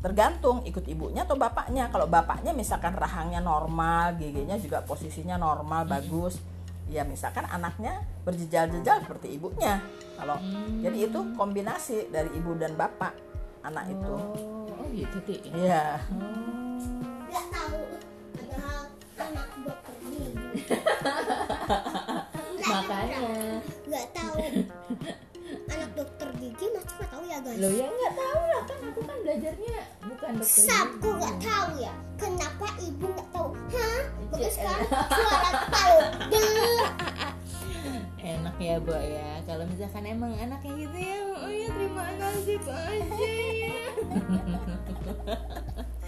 tergantung 0.03 0.67
ikut 0.67 0.83
ibunya 0.83 1.23
atau 1.23 1.39
bapaknya. 1.39 1.87
Kalau 1.87 2.11
bapaknya 2.11 2.51
misalkan 2.51 2.91
rahangnya 2.91 3.39
normal 3.39 4.19
giginya 4.19 4.59
juga 4.59 4.83
posisinya 4.83 5.39
normal 5.39 5.87
bagus 5.87 6.35
ya 6.91 7.07
misalkan 7.07 7.47
anaknya 7.47 8.03
berjejal-jejal 8.27 9.07
seperti 9.07 9.39
ibunya. 9.39 9.79
Kalau 10.19 10.35
jadi 10.83 11.07
itu 11.07 11.19
kombinasi 11.39 12.11
dari 12.11 12.29
ibu 12.35 12.51
dan 12.59 12.75
bapak 12.75 13.15
anak 13.63 13.87
itu. 13.87 14.11
Oh, 14.11 14.67
oh 14.67 14.87
gitu, 14.91 15.17
Ti. 15.23 15.35
iya. 15.55 15.97
Nggak 17.31 17.45
tahu 17.49 17.81
padahal 18.35 18.81
anak 19.15 19.47
dokter 19.63 19.95
nggak 27.53 27.61
tahu 27.61 27.77
ya 27.77 27.85
Lo 27.85 27.85
ya 27.85 27.87
nggak 27.87 28.13
tahu 28.15 28.41
lah 28.43 28.61
kan 28.63 28.79
aku 28.83 29.01
kan 29.03 29.17
belajarnya 29.21 29.77
bukan 30.03 30.31
dokter 30.33 30.63
gigi. 30.93 31.09
nggak 31.13 31.35
tahu 31.39 31.67
ya 31.77 31.91
kenapa 32.17 32.67
ibu 32.79 33.05
nggak 33.07 33.27
tahu 33.29 33.49
hah 33.69 34.01
bagus 34.31 34.55
Iya. 34.55 34.65
kan 34.65 34.79
suara 35.17 35.51
tahu. 35.69 35.97
Enak 38.23 38.55
ya, 38.55 38.79
Bu 38.79 38.95
ya. 38.95 39.43
Kalau 39.43 39.67
misalkan 39.67 40.07
emang 40.07 40.31
anaknya 40.39 40.71
gitu 40.79 40.95
ya, 40.95 41.17
oh 41.35 41.51
ya 41.51 41.67
terima 41.69 42.07
kasih 42.15 42.55
aja 42.63 43.19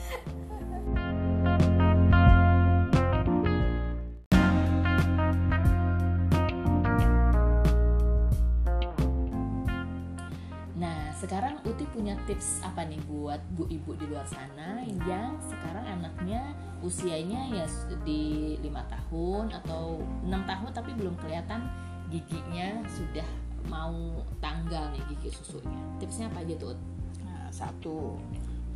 sekarang 11.26 11.58
Uti 11.66 11.90
punya 11.90 12.14
tips 12.30 12.62
apa 12.62 12.86
nih 12.86 13.02
buat 13.10 13.42
bu 13.58 13.66
ibu 13.66 13.98
di 13.98 14.06
luar 14.06 14.30
sana 14.30 14.86
yang 14.86 15.34
sekarang 15.42 15.82
anaknya 15.82 16.54
usianya 16.86 17.50
ya 17.50 17.66
di 18.06 18.54
lima 18.62 18.86
tahun 18.86 19.50
atau 19.50 20.06
enam 20.22 20.46
tahun 20.46 20.70
tapi 20.70 20.94
belum 20.94 21.18
kelihatan 21.18 21.66
giginya 22.14 22.78
sudah 22.86 23.26
mau 23.66 24.22
tanggal 24.38 24.94
nih 24.94 25.02
gigi 25.18 25.34
susunya. 25.34 25.82
Tipsnya 25.98 26.30
apa 26.30 26.46
aja 26.46 26.54
tuh? 26.62 26.78
Nah, 27.26 27.50
satu 27.50 28.22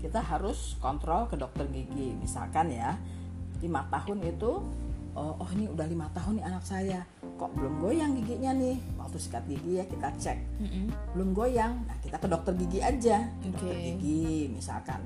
kita 0.02 0.18
harus 0.18 0.74
kontrol 0.82 1.30
ke 1.30 1.38
dokter 1.38 1.70
gigi 1.70 2.18
misalkan 2.18 2.74
ya 2.74 2.98
lima 3.62 3.86
tahun 3.94 4.26
itu 4.26 4.58
oh, 5.14 5.38
oh 5.38 5.50
ini 5.54 5.70
udah 5.70 5.86
lima 5.86 6.10
tahun 6.18 6.42
nih 6.42 6.46
anak 6.50 6.66
saya 6.66 7.06
kok 7.40 7.56
belum 7.56 7.80
goyang 7.80 8.12
giginya 8.20 8.52
nih? 8.52 8.76
Waktu 9.00 9.16
sikat 9.16 9.48
gigi 9.48 9.80
ya 9.80 9.88
kita 9.88 10.12
cek. 10.20 10.38
Belum 11.16 11.32
goyang 11.32 11.88
nah 11.88 11.96
kita 12.04 12.20
ke 12.20 12.28
dokter 12.28 12.52
gigi 12.60 12.84
aja. 12.84 13.32
Ke 13.40 13.48
dokter 13.48 13.72
Oke. 13.72 13.80
gigi 13.96 14.52
misalkan. 14.52 15.00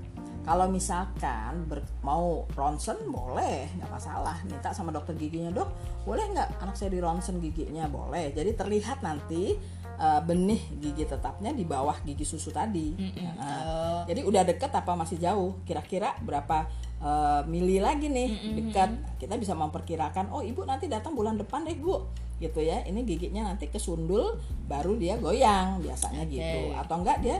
Kalau 0.43 0.67
misalkan 0.67 1.69
ber- 1.69 1.87
mau 2.01 2.43
ronsen 2.57 2.97
boleh. 3.07 3.69
Nggak 3.77 3.91
masalah. 3.93 4.35
Minta 4.49 4.73
sama 4.73 4.89
dokter 4.89 5.13
giginya 5.13 5.53
dok 5.53 5.69
boleh 6.03 6.25
nggak 6.33 6.59
anak 6.59 6.75
saya 6.75 6.89
di 6.89 6.99
ronsen 6.99 7.37
giginya? 7.37 7.85
Boleh. 7.85 8.33
Jadi 8.33 8.51
terlihat 8.57 9.05
nanti 9.05 9.53
eh, 9.93 10.21
benih 10.25 10.59
gigi 10.81 11.05
tetapnya 11.05 11.53
di 11.53 11.63
bawah 11.63 11.95
gigi 12.01 12.25
susu 12.25 12.49
tadi. 12.49 12.97
Nah, 13.37 14.03
jadi 14.09 14.25
udah 14.25 14.41
deket 14.43 14.73
apa 14.73 14.97
masih 14.97 15.21
jauh? 15.21 15.61
Kira-kira 15.63 16.17
berapa 16.19 16.65
eh, 17.03 17.41
mili 17.45 17.83
lagi 17.83 18.07
nih 18.07 18.29
dekat. 18.63 19.19
Kita 19.19 19.35
bisa 19.35 19.53
memperkirakan 19.53 20.31
oh 20.31 20.39
ibu 20.39 20.63
nanti 20.63 20.87
datang 20.87 21.13
bulan 21.13 21.35
depan 21.35 21.67
deh 21.67 21.75
bu. 21.75 22.07
Gitu 22.39 22.63
ya. 22.63 22.81
Ini 22.87 23.03
giginya 23.03 23.51
nanti 23.51 23.67
kesundul 23.67 24.39
baru 24.65 24.95
dia 24.95 25.19
goyang 25.19 25.83
biasanya 25.83 26.23
Oke. 26.23 26.33
gitu. 26.33 26.59
Atau 26.79 26.95
enggak 27.03 27.19
dia 27.19 27.37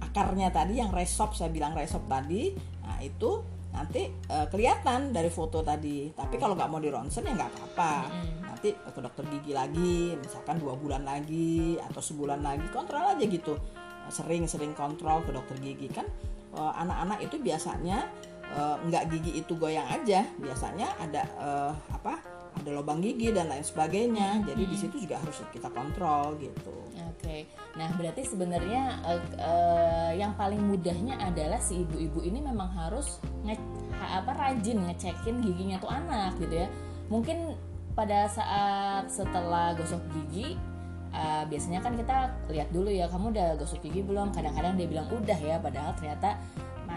akarnya 0.00 0.48
tadi 0.54 0.80
yang 0.80 0.90
resop 0.94 1.36
saya 1.36 1.52
bilang 1.52 1.76
resop 1.76 2.08
tadi 2.08 2.54
nah 2.80 2.98
itu 3.04 3.42
nanti 3.70 4.10
eh, 4.10 4.46
kelihatan 4.50 5.14
dari 5.14 5.30
foto 5.30 5.62
tadi. 5.62 6.10
Tapi 6.10 6.34
kalau 6.38 6.58
nggak 6.58 6.70
mau 6.70 6.82
di 6.82 6.90
ronsen 6.90 7.22
ya 7.26 7.34
nggak 7.38 7.50
apa-apa. 7.54 7.94
Nanti 8.42 8.74
ke 8.74 9.00
dokter 9.00 9.24
gigi 9.30 9.52
lagi 9.54 10.18
misalkan 10.18 10.58
dua 10.58 10.74
bulan 10.74 11.06
lagi 11.06 11.78
atau 11.78 12.02
sebulan 12.02 12.42
lagi 12.42 12.66
kontrol 12.74 13.06
aja 13.06 13.22
gitu. 13.22 13.54
Sering-sering 14.10 14.74
kontrol 14.74 15.22
ke 15.22 15.30
dokter 15.30 15.56
gigi. 15.62 15.86
Kan 15.86 16.06
eh, 16.58 16.72
anak-anak 16.82 17.22
itu 17.22 17.38
biasanya 17.38 18.10
eh, 18.54 18.76
nggak 18.86 19.02
gigi 19.14 19.42
itu 19.42 19.52
goyang 19.56 19.86
aja. 19.86 20.26
Biasanya 20.38 20.88
ada 20.98 21.22
eh, 21.38 21.72
apa 21.94 22.40
ada 22.50 22.70
lubang 22.74 23.00
gigi 23.00 23.30
dan 23.30 23.48
lain 23.48 23.62
sebagainya. 23.64 24.42
Jadi 24.44 24.62
di 24.66 24.76
situ 24.76 24.96
juga 25.06 25.22
harus 25.22 25.38
kita 25.54 25.70
kontrol 25.70 26.36
gitu. 26.42 26.74
Oke, 27.14 27.46
nah 27.76 27.88
berarti 27.94 28.26
sebenarnya 28.26 29.00
eh, 29.06 29.22
eh, 29.38 30.10
yang 30.20 30.34
paling 30.34 30.60
mudahnya 30.60 31.20
adalah 31.20 31.60
si 31.60 31.84
ibu-ibu 31.84 32.24
ini 32.24 32.40
memang 32.42 32.68
harus 32.74 33.20
nge 33.44 33.56
apa 34.00 34.32
rajin 34.32 34.80
ngecekin 34.88 35.44
giginya 35.44 35.76
tuh 35.78 35.92
anak 35.92 36.36
gitu 36.40 36.64
ya. 36.64 36.68
Mungkin 37.12 37.56
pada 37.92 38.30
saat 38.30 39.10
setelah 39.10 39.76
gosok 39.76 40.00
gigi 40.16 40.56
eh, 41.12 41.44
biasanya 41.44 41.84
kan 41.84 41.92
kita 41.98 42.32
lihat 42.48 42.68
dulu 42.72 42.88
ya 42.88 43.06
kamu 43.06 43.36
udah 43.36 43.48
gosok 43.60 43.84
gigi 43.84 44.00
belum? 44.00 44.32
Kadang-kadang 44.32 44.80
dia 44.80 44.88
bilang 44.88 45.08
udah 45.12 45.38
ya, 45.38 45.56
padahal 45.60 45.92
ternyata 46.00 46.40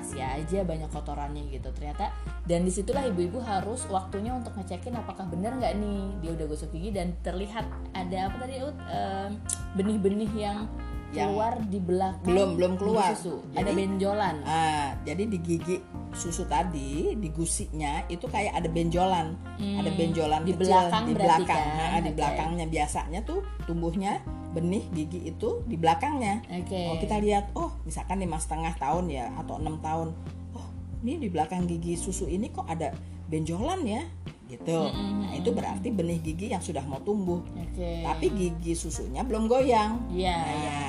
masih 0.04 0.20
aja 0.20 0.60
banyak 0.62 0.92
kotorannya 0.92 1.48
gitu 1.48 1.72
ternyata 1.72 2.12
dan 2.44 2.62
di 2.62 2.70
situlah 2.70 3.08
ibu-ibu 3.08 3.40
harus 3.40 3.88
waktunya 3.88 4.36
untuk 4.36 4.52
ngecekin 4.54 4.92
apakah 4.94 5.24
benar 5.26 5.56
nggak 5.56 5.80
nih 5.80 6.12
dia 6.20 6.32
udah 6.36 6.46
gosok 6.46 6.76
gigi 6.76 6.92
dan 6.92 7.16
terlihat 7.24 7.64
ada 7.96 8.28
apa 8.28 8.36
tadi 8.38 8.60
Ut? 8.60 8.76
Em, 8.86 9.32
benih-benih 9.74 10.32
yang 10.34 10.68
Yang 11.14 11.30
keluar 11.30 11.54
di 11.64 11.78
belakang 11.80 12.26
belum 12.26 12.50
belum 12.58 12.74
keluar. 12.76 13.14
susu 13.14 13.46
ada 13.54 13.64
Jadi- 13.64 13.78
benjolan 13.80 14.36
Ah, 14.44 14.98
jadi 15.02 15.24
di 15.24 15.38
gigi 15.40 15.78
susu 16.12 16.44
tadi 16.44 17.14
di 17.16 17.30
gusinya 17.30 18.04
itu 18.06 18.26
kayak 18.26 18.54
ada 18.54 18.68
benjolan, 18.68 19.38
ada 19.56 19.90
benjolan 19.90 20.42
Hmm. 20.42 20.50
Di 20.50 20.54
kecil 20.54 20.68
belakang 20.68 21.04
di 21.06 21.14
belakang, 21.16 21.48
kan? 21.48 21.90
Ah, 21.90 22.02
di 22.02 22.10
Oke. 22.10 22.18
belakangnya 22.18 22.66
biasanya 22.68 23.20
tuh 23.24 23.40
tumbuhnya 23.64 24.20
benih 24.54 24.86
gigi 24.94 25.34
itu 25.34 25.66
di 25.66 25.76
belakangnya. 25.76 26.46
oke 26.46 26.80
Oh 26.94 26.96
kita 27.02 27.18
lihat, 27.20 27.50
oh 27.58 27.74
misalkan 27.84 28.22
lima 28.22 28.38
setengah 28.38 28.78
tahun 28.78 29.10
ya 29.10 29.34
atau 29.42 29.58
enam 29.58 29.82
tahun, 29.82 30.14
oh 30.54 30.68
ini 31.02 31.18
di 31.18 31.28
belakang 31.34 31.66
gigi 31.66 31.98
susu 31.98 32.30
ini 32.30 32.54
kok 32.54 32.70
ada 32.70 32.94
benjolan 33.28 33.82
ya, 33.82 34.06
gitu. 34.46 34.94
Hmm, 34.94 35.26
Nah 35.26 35.34
itu 35.34 35.50
berarti 35.50 35.90
benih 35.90 36.22
gigi 36.22 36.54
yang 36.54 36.62
sudah 36.62 36.86
mau 36.86 37.02
tumbuh, 37.02 37.42
oke 37.42 37.92
tapi 38.06 38.30
gigi 38.30 38.78
susunya 38.78 39.26
belum 39.26 39.50
goyang. 39.50 40.14
Iya. 40.14 40.38
Nah, 40.38 40.56
ya, 40.62 40.82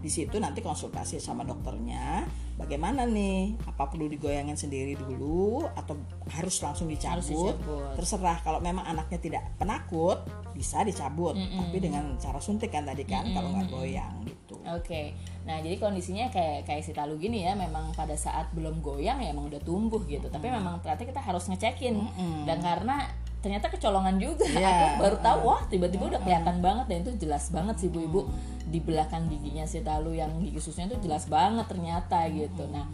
di 0.00 0.08
situ 0.08 0.40
nanti 0.40 0.64
konsultasi 0.64 1.20
sama 1.20 1.44
dokternya, 1.44 2.24
bagaimana 2.60 3.08
nih? 3.08 3.56
Apa 3.64 3.88
perlu 3.88 4.04
digoyangin 4.12 4.60
sendiri 4.60 4.92
dulu 5.00 5.64
atau 5.72 5.96
harus 6.36 6.60
langsung 6.60 6.86
dicabut? 6.92 7.16
Harus 7.16 7.28
dicabut. 7.56 7.96
Terserah. 7.96 8.38
Kalau 8.44 8.60
memang 8.60 8.84
anaknya 8.84 9.16
tidak 9.16 9.42
penakut, 9.56 10.20
bisa 10.52 10.84
dicabut, 10.84 11.32
tapi 11.34 11.80
dengan 11.80 12.20
cara 12.20 12.36
suntik 12.36 12.68
kan 12.68 12.84
tadi 12.84 13.08
kan, 13.08 13.24
kalau 13.32 13.56
nggak 13.56 13.72
goyang 13.72 14.14
gitu. 14.28 14.60
Oke, 14.76 15.16
nah 15.48 15.56
jadi 15.62 15.80
kondisinya 15.80 16.28
kayak 16.28 16.68
kayak 16.68 16.84
si 16.84 16.92
Talu 16.92 17.16
gini 17.16 17.48
ya, 17.48 17.56
memang 17.56 17.96
pada 17.96 18.12
saat 18.12 18.52
belum 18.52 18.84
goyang 18.84 19.24
ya 19.24 19.32
emang 19.32 19.48
udah 19.48 19.62
tumbuh 19.64 20.04
gitu. 20.04 20.28
Tapi 20.28 20.52
memang 20.52 20.84
ternyata 20.84 21.08
kita 21.08 21.22
harus 21.24 21.48
ngecekin 21.48 21.96
dan 22.44 22.60
karena 22.60 23.08
ternyata 23.40 23.72
kecolongan 23.72 24.20
juga. 24.20 24.44
Iya. 24.44 24.68
Aku 24.68 24.86
baru 25.00 25.16
tahu 25.20 25.38
wah 25.48 25.60
tiba-tiba 25.66 26.12
udah 26.12 26.20
kelihatan 26.20 26.60
banget 26.60 26.84
dan 26.92 26.96
itu 27.02 27.12
jelas 27.24 27.48
banget 27.48 27.76
sih 27.80 27.88
ibu-ibu 27.88 28.28
di 28.68 28.78
belakang 28.78 29.26
giginya 29.26 29.64
si 29.64 29.80
Talu 29.80 30.14
yang 30.14 30.30
gigi 30.44 30.60
susunya 30.60 30.92
itu 30.92 31.08
jelas 31.08 31.24
banget 31.26 31.66
ternyata 31.66 32.28
gitu. 32.28 32.68
Nah 32.68 32.84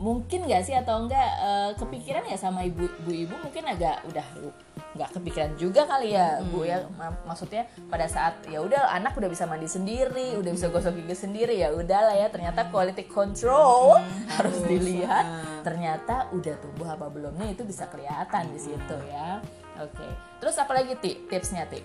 mungkin 0.00 0.48
nggak 0.48 0.64
sih 0.64 0.72
atau 0.72 1.04
enggak 1.04 1.28
eh, 1.44 1.70
kepikiran 1.76 2.24
ya 2.24 2.32
sama 2.32 2.64
ibu 2.64 2.88
ibu 3.04 3.34
mungkin 3.36 3.68
agak 3.68 4.00
udah 4.08 4.24
nggak 4.90 5.12
kepikiran 5.12 5.52
juga 5.60 5.84
kali 5.84 6.16
ya 6.16 6.40
bu 6.40 6.64
ya. 6.64 6.88
Ma- 6.96 7.20
maksudnya 7.28 7.68
pada 7.92 8.08
saat 8.08 8.40
ya 8.48 8.64
udah 8.64 8.96
anak 8.96 9.12
udah 9.12 9.28
bisa 9.28 9.44
mandi 9.44 9.68
sendiri 9.68 10.40
udah 10.40 10.50
bisa 10.56 10.72
gosok 10.72 10.96
gigi 11.04 11.28
sendiri 11.28 11.58
ya 11.58 11.74
udahlah 11.74 12.16
ya. 12.16 12.32
Ternyata 12.32 12.72
quality 12.72 13.04
control 13.10 14.00
harus 14.38 14.56
dilihat. 14.64 15.26
ternyata 15.60 16.24
udah 16.32 16.56
tumbuh 16.56 16.88
apa 16.88 17.12
belumnya 17.12 17.52
itu 17.52 17.68
bisa 17.68 17.84
kelihatan 17.92 18.48
di 18.48 18.56
situ 18.56 18.96
ya 19.12 19.44
oke 19.80 20.06
terus 20.38 20.56
apalagi 20.56 20.94
ti 21.00 21.24
tipsnya 21.26 21.64
ti 21.66 21.80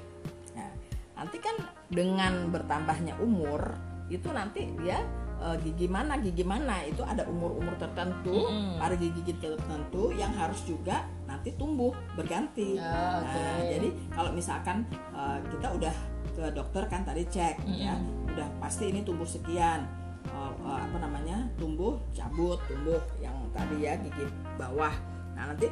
Nah, 0.56 0.72
nanti 1.20 1.38
kan 1.40 1.56
dengan 1.92 2.48
bertambahnya 2.48 3.20
umur 3.20 3.76
itu 4.08 4.32
nanti 4.32 4.72
dia 4.80 5.04
eh, 5.36 5.58
gigi 5.60 5.92
mana 5.92 6.16
gigi 6.16 6.48
mana 6.48 6.80
itu 6.86 7.04
ada 7.04 7.28
umur-umur 7.28 7.76
tertentu, 7.76 8.48
pada 8.80 8.96
gigi-gigi 8.96 9.36
tertentu 9.36 10.16
yang 10.16 10.32
harus 10.32 10.64
juga 10.64 11.04
nanti 11.26 11.52
tumbuh 11.60 11.92
berganti. 12.16 12.80
Ah, 12.80 13.20
oke. 13.20 13.36
Nah, 13.36 13.60
jadi 13.68 13.90
kalau 14.16 14.32
misalkan 14.32 14.88
eh, 15.12 15.38
kita 15.52 15.68
udah 15.76 15.96
ke 16.36 16.44
dokter 16.52 16.84
kan 16.88 17.04
tadi 17.04 17.24
cek 17.28 17.56
ya, 17.68 17.96
udah 18.32 18.48
pasti 18.60 18.92
ini 18.92 19.04
tumbuh 19.04 19.28
sekian. 19.28 19.84
Eh, 20.26 20.54
eh, 20.64 20.80
apa 20.88 20.98
namanya? 21.04 21.44
tumbuh 21.60 22.00
cabut, 22.16 22.64
tumbuh 22.66 23.02
yang 23.20 23.36
tadi 23.52 23.84
ya 23.84 24.00
gigi 24.00 24.24
bawah. 24.56 24.96
Nah, 25.36 25.52
nanti 25.52 25.68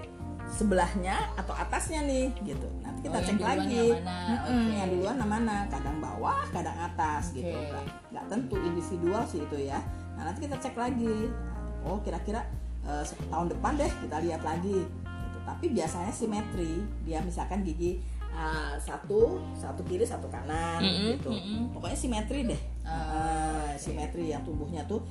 sebelahnya 0.50 1.16
atau 1.34 1.52
atasnya 1.52 2.04
nih 2.04 2.30
gitu. 2.44 2.68
Nanti 2.80 3.00
kita 3.02 3.12
Oh, 3.12 3.18
yang 3.18 3.26
cek 3.26 3.38
duluan 3.38 3.58
lagi. 3.58 3.74
yang 3.74 3.90
mana? 4.00 4.18
Mm-mm, 4.28 4.44
Oke. 4.44 4.74
Yang 4.74 4.90
duluan 4.92 5.16
yang 5.16 5.32
mana? 5.32 5.56
Kadang 5.68 5.98
bawah, 6.00 6.42
kadang 6.50 6.78
atas 6.78 7.24
gitu. 7.32 7.50
Oke. 7.50 7.70
Nggak, 7.70 7.84
nggak 8.12 8.26
tentu 8.28 8.56
individual 8.60 9.24
sih 9.24 9.40
itu 9.42 9.58
ya. 9.64 9.80
Nah, 10.14 10.24
nanti 10.26 10.40
kita 10.42 10.58
cek 10.58 10.76
lagi. 10.76 11.16
Oh, 11.82 11.98
kira-kira 12.00 12.42
se- 13.02 13.20
tahun 13.28 13.48
depan 13.50 13.76
deh 13.76 13.90
kita 13.90 14.18
lihat 14.20 14.42
lagi. 14.42 14.80
Gitu. 14.86 15.38
Tapi 15.42 15.66
biasanya 15.70 16.12
simetri. 16.12 16.72
Dia 17.02 17.20
misalkan 17.20 17.62
gigi 17.62 17.98
eh, 18.30 18.74
satu, 18.78 19.38
satu 19.54 19.82
kiri, 19.84 20.02
satu 20.02 20.26
kanan 20.28 20.82
gitu. 20.82 21.30
Pokoknya 21.70 21.94
simetri 21.94 22.46
deh. 22.46 22.62
Eh, 22.84 23.72
simetri 23.76 24.28
yang 24.28 24.42
tumbuhnya 24.42 24.84
tuh 24.84 25.02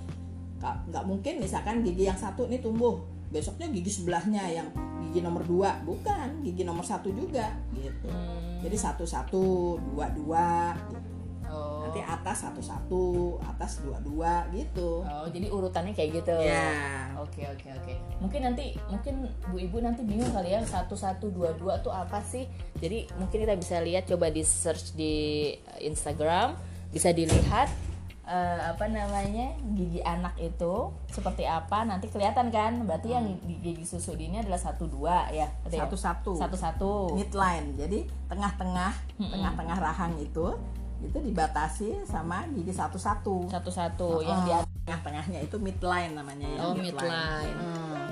nggak 0.63 1.03
mungkin 1.03 1.39
misalkan 1.39 1.83
gigi 1.83 2.07
yang 2.07 2.15
satu 2.15 2.47
ini 2.47 2.57
tumbuh 2.57 3.03
besoknya 3.33 3.73
gigi 3.73 3.89
sebelahnya 3.89 4.45
yang 4.53 4.69
gigi 5.09 5.25
nomor 5.25 5.43
dua. 5.49 5.81
Bukan 5.83 6.45
gigi 6.45 6.63
nomor 6.63 6.85
satu 6.85 7.09
juga. 7.11 7.57
Gitu. 7.73 8.13
Jadi 8.61 8.77
satu 8.77 9.09
satu 9.09 9.43
dua 9.81 10.13
dua 10.13 10.77
gitu. 10.93 11.01
oh. 11.49 11.89
Nanti 11.89 12.05
atas 12.05 12.45
satu 12.45 12.61
satu 12.61 13.03
atas 13.41 13.81
dua 13.81 13.99
dua 14.05 14.47
gitu. 14.53 15.03
Oh 15.03 15.27
jadi 15.33 15.49
urutannya 15.49 15.97
kayak 15.97 16.23
gitu. 16.23 16.37
Ya 16.45 17.09
Oke 17.19 17.49
oke 17.49 17.69
oke. 17.73 17.95
Mungkin 18.21 18.41
nanti 18.45 18.77
mungkin 18.93 19.27
bu 19.49 19.57
ibu 19.57 19.81
nanti 19.81 20.05
bingung 20.05 20.31
kali 20.31 20.53
ya 20.53 20.61
satu 20.69 20.93
satu 20.93 21.33
dua 21.33 21.57
dua 21.57 21.81
tuh 21.81 21.91
apa 21.91 22.21
sih? 22.21 22.45
Jadi 22.79 23.09
mungkin 23.17 23.49
kita 23.49 23.57
bisa 23.57 23.81
lihat 23.81 24.05
coba 24.05 24.29
di 24.29 24.45
search 24.45 24.93
di 24.93 25.49
Instagram 25.81 26.53
bisa 26.93 27.09
dilihat 27.09 27.73
eh, 28.33 28.61
apa 28.65 28.89
namanya 28.89 29.53
gigi 29.77 30.01
anak 30.01 30.33
itu 30.41 30.89
seperti 31.13 31.45
apa 31.45 31.85
nanti 31.85 32.09
kelihatan 32.09 32.49
kan? 32.49 32.81
Berarti 32.89 33.13
yang 33.13 33.29
di 33.45 33.61
gigi 33.61 33.85
susu 33.85 34.17
ini 34.17 34.41
adalah 34.41 34.57
satu 34.57 34.89
dua 34.89 35.29
ya? 35.29 35.45
Ya? 35.69 35.85
satu 35.85 35.97
satu 36.01 36.33
Satu 36.33 36.57
satu. 36.57 36.93
midline 37.13 37.77
jadi 37.77 38.09
tengah-tengah 38.33 38.93
tengah-tengah 39.21 39.77
rahang 39.77 40.17
itu 40.17 40.57
itu 41.03 41.19
dibatasi 41.19 42.07
sama 42.07 42.47
gigi 42.55 42.71
satu 42.71 42.95
satu 42.97 43.51
Satu 43.51 43.71
satu 43.75 44.23
yang 44.23 44.47
di 44.47 44.55
tengah-tengahnya 44.87 45.43
itu 45.43 45.59
midline 45.59 46.15
namanya 46.15 46.47
ya 46.47 46.61
Oh 46.63 46.75
midline. 46.79 47.57
Hmm. 47.59 48.09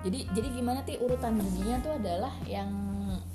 Jadi 0.00 0.18
jadi 0.32 0.48
gimana 0.48 0.80
ti 0.80 0.96
urutan 0.96 1.36
giginya 1.36 1.76
tuh 1.84 1.92
adalah 2.00 2.32
yang 2.48 2.70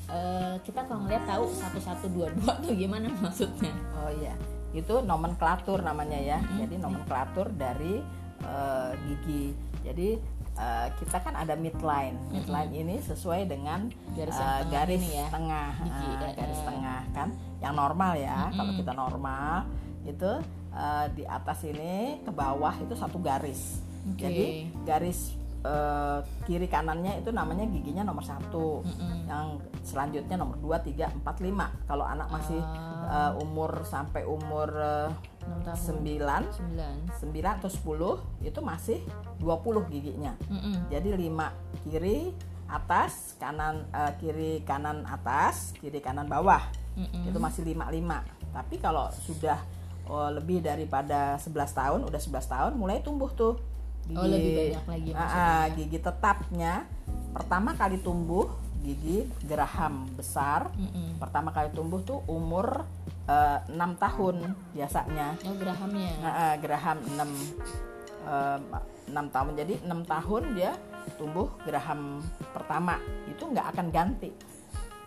eh, 0.09 0.55
kita 0.65 0.81
kalau 0.89 1.05
ngeliat 1.05 1.23
tahu 1.29 1.45
satu 1.53 1.79
satu 1.81 2.05
dua 2.09 2.27
dua 2.33 2.57
tuh 2.61 2.73
gimana 2.73 3.09
maksudnya? 3.21 3.73
Oh 4.01 4.09
iya, 4.09 4.33
itu 4.73 5.01
nomenklatur 5.05 5.85
namanya 5.85 6.17
ya. 6.17 6.39
Jadi 6.57 6.75
nomenklatur 6.81 7.53
dari 7.53 8.01
eh, 8.41 8.91
gigi. 9.05 9.53
Jadi 9.85 10.17
eh, 10.57 10.87
kita 10.97 11.17
kan 11.21 11.37
ada 11.37 11.53
midline. 11.53 12.17
Midline 12.33 12.71
ini 12.73 12.95
sesuai 12.97 13.45
dengan 13.45 13.85
Garis 14.17 14.33
tengah 14.33 14.65
garis 14.73 14.97
ini 14.97 15.09
ya, 15.21 15.27
tengah, 15.29 15.69
gigi, 15.85 16.09
Ah, 16.09 16.25
eh, 16.25 16.33
garis 16.33 16.61
tengah 16.65 17.01
kan. 17.13 17.29
Yang 17.61 17.73
normal 17.77 18.11
ya. 18.17 18.39
Kalau 18.57 18.71
kita 18.73 18.91
normal 18.97 19.53
itu 20.01 20.31
eh, 20.73 21.05
di 21.13 21.23
atas 21.29 21.61
ini 21.61 22.25
ke 22.25 22.31
bawah 22.33 22.73
itu 22.81 22.97
satu 22.97 23.21
garis. 23.21 23.85
Oke. 24.09 24.21
Jadi 24.21 24.45
garis 24.81 25.44
eh, 25.65 26.19
kiri 26.45 26.69
kanannya 26.69 27.17
itu 27.19 27.33
namanya 27.33 27.65
giginya 27.65 28.05
nomor 28.05 28.21
satu. 28.21 28.85
Yang 29.25 29.65
selanjutnya 29.81 30.37
nomor 30.37 30.57
2, 30.61 30.93
3, 30.93 31.21
4, 31.21 31.25
5 31.25 31.89
Kalau 31.89 32.05
anak 32.05 32.27
masih 32.29 32.61
eh, 33.09 33.31
umur 33.41 33.81
sampai 33.83 34.21
umur 34.23 34.69
6 35.41 35.65
tahun. 35.65 35.77
9 35.81 36.53
Sembilan. 36.53 36.97
9 37.21 37.57
atau 37.61 37.69
10 37.69 38.45
itu 38.45 38.59
masih 38.61 38.99
20 39.41 39.91
giginya. 39.91 40.33
Mm-mm. 40.49 40.89
Jadi 40.93 41.09
5 41.17 41.89
kiri 41.89 42.33
atas, 42.69 43.37
kanan 43.37 43.89
eh, 43.93 44.11
kiri 44.21 44.61
kanan 44.65 45.05
atas, 45.05 45.73
kiri 45.81 46.01
kanan 46.01 46.29
bawah. 46.29 46.61
Mm-mm. 46.97 47.29
Itu 47.29 47.37
masih 47.41 47.65
5 47.65 47.89
5. 47.89 48.53
Tapi 48.55 48.75
kalau 48.79 49.11
sudah 49.11 49.59
oh, 50.07 50.29
lebih 50.31 50.63
daripada 50.63 51.35
11 51.37 51.51
tahun, 51.75 51.99
udah 52.07 52.21
11 52.21 52.53
tahun 52.53 52.71
mulai 52.79 53.03
tumbuh 53.03 53.29
tuh 53.33 53.74
Oh, 54.13 54.27
lebih 54.29 54.51
banyak 54.53 54.85
lagi 54.85 55.09
Ah, 55.17 55.25
ah, 55.25 55.63
gigi 55.73 55.97
tetapnya 55.97 56.85
pertama 57.33 57.73
kali 57.73 57.97
tumbuh 58.05 58.53
gigi 58.85 59.25
geraham 59.49 60.05
besar. 60.13 60.69
Mm-mm. 60.77 61.17
Pertama 61.17 61.49
kali 61.49 61.73
tumbuh 61.73 62.05
tuh 62.05 62.21
umur 62.29 62.85
eh, 63.25 63.59
6 63.65 63.73
tahun 63.97 64.53
biasanya. 64.77 65.33
Oh 65.49 65.57
gerahamnya. 65.57 66.11
Nah, 66.21 66.33
eh, 66.37 66.55
geraham 66.61 66.97
6 67.01 67.25
eh, 68.29 68.59
6 69.09 69.33
tahun. 69.33 69.51
Jadi 69.57 69.73
6 69.81 70.05
tahun 70.05 70.43
dia 70.53 70.71
tumbuh 71.17 71.49
geraham 71.65 72.21
pertama. 72.53 73.01
Itu 73.25 73.49
nggak 73.49 73.73
akan 73.73 73.87
ganti. 73.89 74.29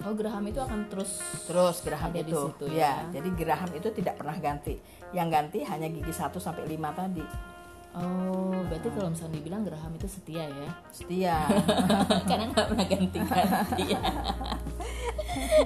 Oh 0.06 0.14
geraham 0.14 0.42
itu 0.50 0.58
akan 0.58 0.90
terus. 0.90 1.22
Terus 1.46 1.76
geraham 1.86 2.10
Ada 2.10 2.22
di 2.22 2.30
itu. 2.34 2.42
situ 2.50 2.64
ya. 2.70 2.82
ya. 2.82 2.92
jadi 3.18 3.28
geraham 3.38 3.70
itu 3.78 3.88
tidak 3.94 4.18
pernah 4.18 4.34
ganti. 4.42 4.74
Yang 5.14 5.28
ganti 5.30 5.58
hanya 5.62 5.86
gigi 5.86 6.10
1 6.10 6.34
sampai 6.42 6.66
5 6.66 6.98
tadi. 6.98 7.24
Oh 7.96 8.60
berarti 8.68 8.88
kalau 8.92 9.08
misalnya 9.08 9.40
dibilang 9.40 9.62
geraham 9.64 9.92
itu 9.96 10.08
setia 10.10 10.44
ya? 10.44 10.70
Setia. 10.92 11.36
Karena 12.28 12.52
nggak 12.52 12.66
pernah 12.68 12.86
ganti 12.86 13.18
ganti. 13.18 13.84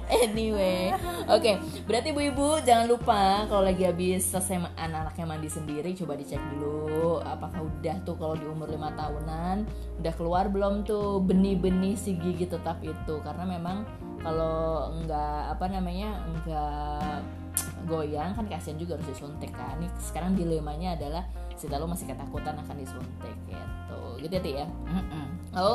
anyway, 0.23 0.95
oke. 1.27 1.53
Berarti 1.85 2.15
ibu-ibu 2.15 2.63
jangan 2.63 2.87
lupa 2.87 3.45
kalau 3.51 3.67
lagi 3.67 3.85
habis 3.85 4.31
selesai 4.31 4.63
anak-anaknya 4.79 5.25
mandi 5.27 5.49
sendiri, 5.51 5.91
coba 5.99 6.15
dicek 6.15 6.41
dulu 6.55 7.19
apakah 7.27 7.67
udah 7.67 7.97
tuh 8.07 8.17
kalau 8.17 8.39
di 8.39 8.47
umur 8.47 8.71
lima 8.71 8.95
tahunan 8.95 9.67
udah 10.01 10.13
keluar 10.15 10.47
belum 10.49 10.87
tuh 10.87 11.21
benih-benih 11.27 11.99
si 11.99 12.15
gigi 12.17 12.47
tetap 12.47 12.79
itu. 12.81 13.19
Karena 13.27 13.45
memang 13.45 13.85
kalau 14.23 14.95
nggak 15.03 15.59
apa 15.59 15.65
namanya 15.69 16.23
nggak 16.43 17.43
goyang 17.85 18.33
kan 18.33 18.47
kasihan 18.49 18.79
juga 18.79 18.97
harus 18.97 19.11
disuntik 19.11 19.51
kan. 19.53 19.77
Nih 19.83 19.91
sekarang 19.99 20.39
dilemanya 20.39 20.95
adalah 20.97 21.25
si 21.63 21.71
Talo 21.71 21.87
masih 21.87 22.11
ketakutan 22.11 22.59
akan 22.59 22.75
disuntik 22.75 23.37
gitu. 23.47 23.99
Gitu 24.19 24.35
ya 24.35 24.63
ya. 24.63 24.67
Mm-mm. 24.67 25.27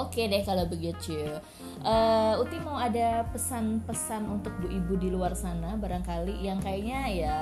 Oke 0.03 0.27
deh 0.27 0.43
kalau 0.43 0.67
begitu. 0.67 1.15
Eh, 1.79 2.33
Uti 2.43 2.59
mau 2.59 2.75
ada 2.75 3.23
pesan-pesan 3.31 4.27
untuk 4.27 4.51
bu 4.59 4.67
ibu 4.67 4.99
di 4.99 5.07
luar 5.07 5.31
sana 5.31 5.79
barangkali 5.79 6.43
yang 6.43 6.59
kayaknya 6.59 6.99
ya 7.07 7.37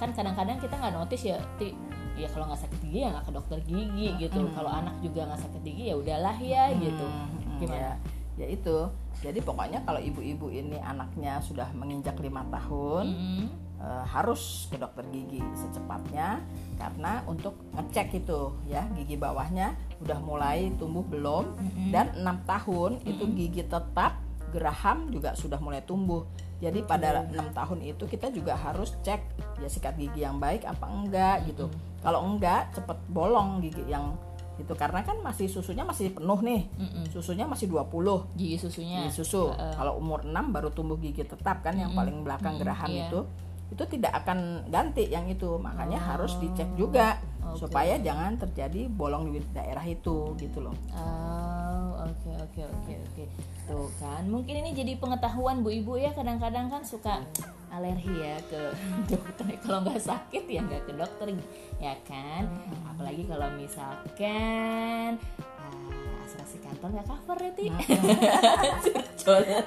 kan 0.00 0.16
kadang-kadang 0.16 0.56
kita 0.56 0.80
nggak 0.80 0.96
notice 0.96 1.28
ya 1.28 1.36
Ti 1.60 1.76
ya 2.16 2.28
kalau 2.32 2.48
nggak 2.48 2.60
sakit 2.64 2.78
gigi 2.88 3.04
ya 3.04 3.08
nggak 3.12 3.24
ke 3.28 3.32
dokter 3.36 3.58
gigi 3.68 4.08
gitu. 4.16 4.40
Kalau 4.56 4.72
anak 4.72 4.96
juga 5.04 5.28
nggak 5.28 5.40
sakit 5.44 5.60
gigi 5.60 5.84
ya 5.92 5.94
udahlah 6.00 6.36
ya 6.40 6.72
gitu. 6.72 7.04
Mm-mm, 7.04 7.60
Gimana? 7.60 7.76
Ya, 7.76 7.92
ya 8.40 8.46
itu. 8.48 8.78
Jadi 9.20 9.44
pokoknya 9.44 9.84
kalau 9.84 10.00
ibu-ibu 10.00 10.48
ini 10.48 10.80
anaknya 10.80 11.36
sudah 11.44 11.68
menginjak 11.76 12.16
lima 12.24 12.40
tahun, 12.48 13.04
Mm-mm. 13.12 13.44
Eh, 13.80 14.04
harus 14.06 14.68
ke 14.68 14.76
dokter 14.76 15.04
gigi 15.10 15.40
secepatnya 15.56 16.40
karena 16.76 17.24
untuk 17.28 17.56
ngecek 17.76 18.24
itu 18.24 18.54
ya 18.68 18.84
gigi 18.96 19.16
bawahnya 19.16 19.76
udah 20.00 20.18
mulai 20.24 20.72
tumbuh 20.80 21.04
belum 21.04 21.56
dan 21.92 22.12
enam 22.16 22.40
tahun 22.48 23.04
itu 23.04 23.24
gigi 23.36 23.68
tetap 23.68 24.16
geraham 24.50 25.08
juga 25.14 25.32
sudah 25.38 25.56
mulai 25.62 25.80
tumbuh. 25.86 26.26
Jadi 26.60 26.84
pada 26.84 27.24
enam 27.24 27.48
tahun 27.56 27.80
itu 27.80 28.04
kita 28.04 28.28
juga 28.28 28.52
harus 28.52 28.92
cek 29.00 29.20
ya 29.64 29.68
sikat 29.70 29.96
gigi 29.96 30.20
yang 30.26 30.36
baik 30.36 30.68
apa 30.68 30.84
enggak 30.84 31.48
gitu. 31.48 31.72
Kalau 32.04 32.20
enggak 32.26 32.68
cepet 32.76 32.98
bolong 33.08 33.64
gigi 33.64 33.80
yang 33.88 34.12
itu 34.60 34.76
karena 34.76 35.00
kan 35.00 35.16
masih 35.24 35.48
susunya 35.48 35.88
masih 35.88 36.12
penuh 36.12 36.36
nih. 36.44 36.68
Mm-mm. 36.76 37.04
susunya 37.08 37.48
masih 37.48 37.72
20 37.72 38.36
Gigi 38.36 38.60
susunya. 38.60 39.08
gigi 39.08 39.24
susu. 39.24 39.48
Kalau 39.56 39.96
umur 39.96 40.20
6 40.20 40.36
baru 40.52 40.68
tumbuh 40.68 41.00
gigi 41.00 41.24
tetap 41.24 41.64
kan 41.64 41.72
yang 41.80 41.96
paling 41.96 42.20
belakang 42.20 42.60
geraham 42.60 42.92
iya. 42.92 43.08
itu. 43.08 43.24
Itu 43.70 43.82
tidak 43.86 44.12
akan 44.22 44.68
ganti 44.68 45.06
yang 45.06 45.30
itu. 45.30 45.56
Makanya 45.56 45.98
harus 45.98 46.34
dicek 46.42 46.66
juga 46.74 47.18
Oke. 47.46 47.66
supaya 47.66 47.96
jangan 48.02 48.36
terjadi 48.36 48.90
bolong 48.90 49.30
di 49.30 49.40
daerah 49.54 49.82
itu 49.86 50.34
gitu 50.36 50.58
loh. 50.60 50.74
Oh, 50.92 52.02
oke 52.02 52.30
oke 52.34 52.60
oke 52.66 52.92
oke. 52.94 53.24
Tuh 53.70 53.88
kan, 54.02 54.26
mungkin 54.26 54.66
ini 54.66 54.74
jadi 54.74 54.98
pengetahuan 54.98 55.62
Bu 55.62 55.70
Ibu 55.70 56.02
ya. 56.02 56.10
Kadang-kadang 56.10 56.68
kan 56.68 56.82
suka 56.82 57.22
alergi 57.70 58.10
ya 58.10 58.36
ke 58.50 58.74
dokter. 59.10 59.46
Kalau 59.62 59.86
nggak 59.86 60.02
sakit 60.02 60.44
ya 60.50 60.60
nggak 60.66 60.90
ke 60.90 60.92
dokter, 60.98 61.26
ya 61.78 61.94
kan? 62.04 62.50
Apalagi 62.90 63.22
kalau 63.30 63.46
misalkan 63.54 65.16
asuransi 66.50 66.66
kantor 66.66 66.88
nggak 66.90 67.06
cover 67.06 67.38
ya, 67.38 67.52
Ti. 67.54 67.66
Curhat, 69.20 69.66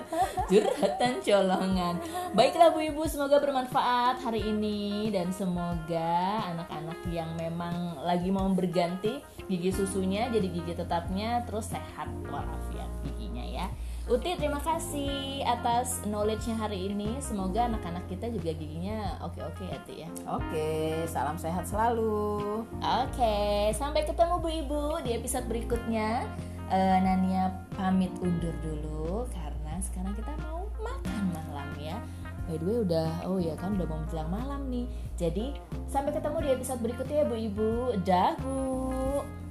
curhatan 0.52 1.14
colongan. 1.24 1.96
Baiklah 2.36 2.70
Bu 2.76 2.80
Ibu, 2.84 3.08
semoga 3.08 3.40
bermanfaat 3.40 4.20
hari 4.20 4.44
ini 4.44 5.08
dan 5.14 5.32
semoga 5.32 6.44
anak-anak 6.52 7.00
yang 7.14 7.32
memang 7.40 8.04
lagi 8.04 8.28
mau 8.34 8.50
berganti 8.52 9.24
gigi 9.48 9.72
susunya 9.72 10.28
jadi 10.28 10.48
gigi 10.52 10.74
tetapnya 10.76 11.44
terus 11.48 11.72
sehat 11.72 12.12
walafiat 12.28 12.92
giginya 13.08 13.46
ya. 13.48 13.68
Uti 14.04 14.36
terima 14.36 14.60
kasih 14.60 15.48
atas 15.48 16.04
knowledge-nya 16.04 16.60
hari 16.60 16.92
ini. 16.92 17.24
Semoga 17.24 17.72
anak-anak 17.72 18.04
kita 18.12 18.28
juga 18.28 18.52
giginya 18.52 19.16
oke-oke 19.24 19.64
ya 19.64 19.80
Ti 19.88 19.94
ya. 20.04 20.10
Oke, 20.28 20.68
salam 21.08 21.40
sehat 21.40 21.64
selalu. 21.64 22.68
Oke, 22.84 23.72
sampai 23.72 24.04
ketemu 24.04 24.44
Bu 24.44 24.50
Ibu 24.52 24.84
di 25.08 25.16
episode 25.16 25.48
berikutnya. 25.48 26.28
Eh, 26.72 26.98
Nania 27.04 27.52
pamit 27.76 28.14
undur 28.24 28.56
dulu 28.64 29.28
karena 29.34 29.74
sekarang 29.84 30.14
kita 30.16 30.32
mau 30.48 30.64
makan 30.80 31.24
malam 31.36 31.70
ya. 31.76 31.98
By 32.48 32.60
the 32.60 32.66
way 32.68 32.78
udah, 32.84 33.10
oh 33.28 33.40
ya 33.40 33.56
kan 33.56 33.80
udah 33.80 33.88
mau 33.88 34.00
menjelang 34.04 34.32
malam 34.32 34.62
nih. 34.68 34.86
Jadi 35.16 35.56
sampai 35.88 36.12
ketemu 36.12 36.38
di 36.44 36.50
episode 36.56 36.80
berikutnya 36.84 37.24
ya 37.24 37.26
Bu 37.28 37.36
Ibu. 37.36 37.72
Dah 38.04 38.32
Bu. 38.40 39.43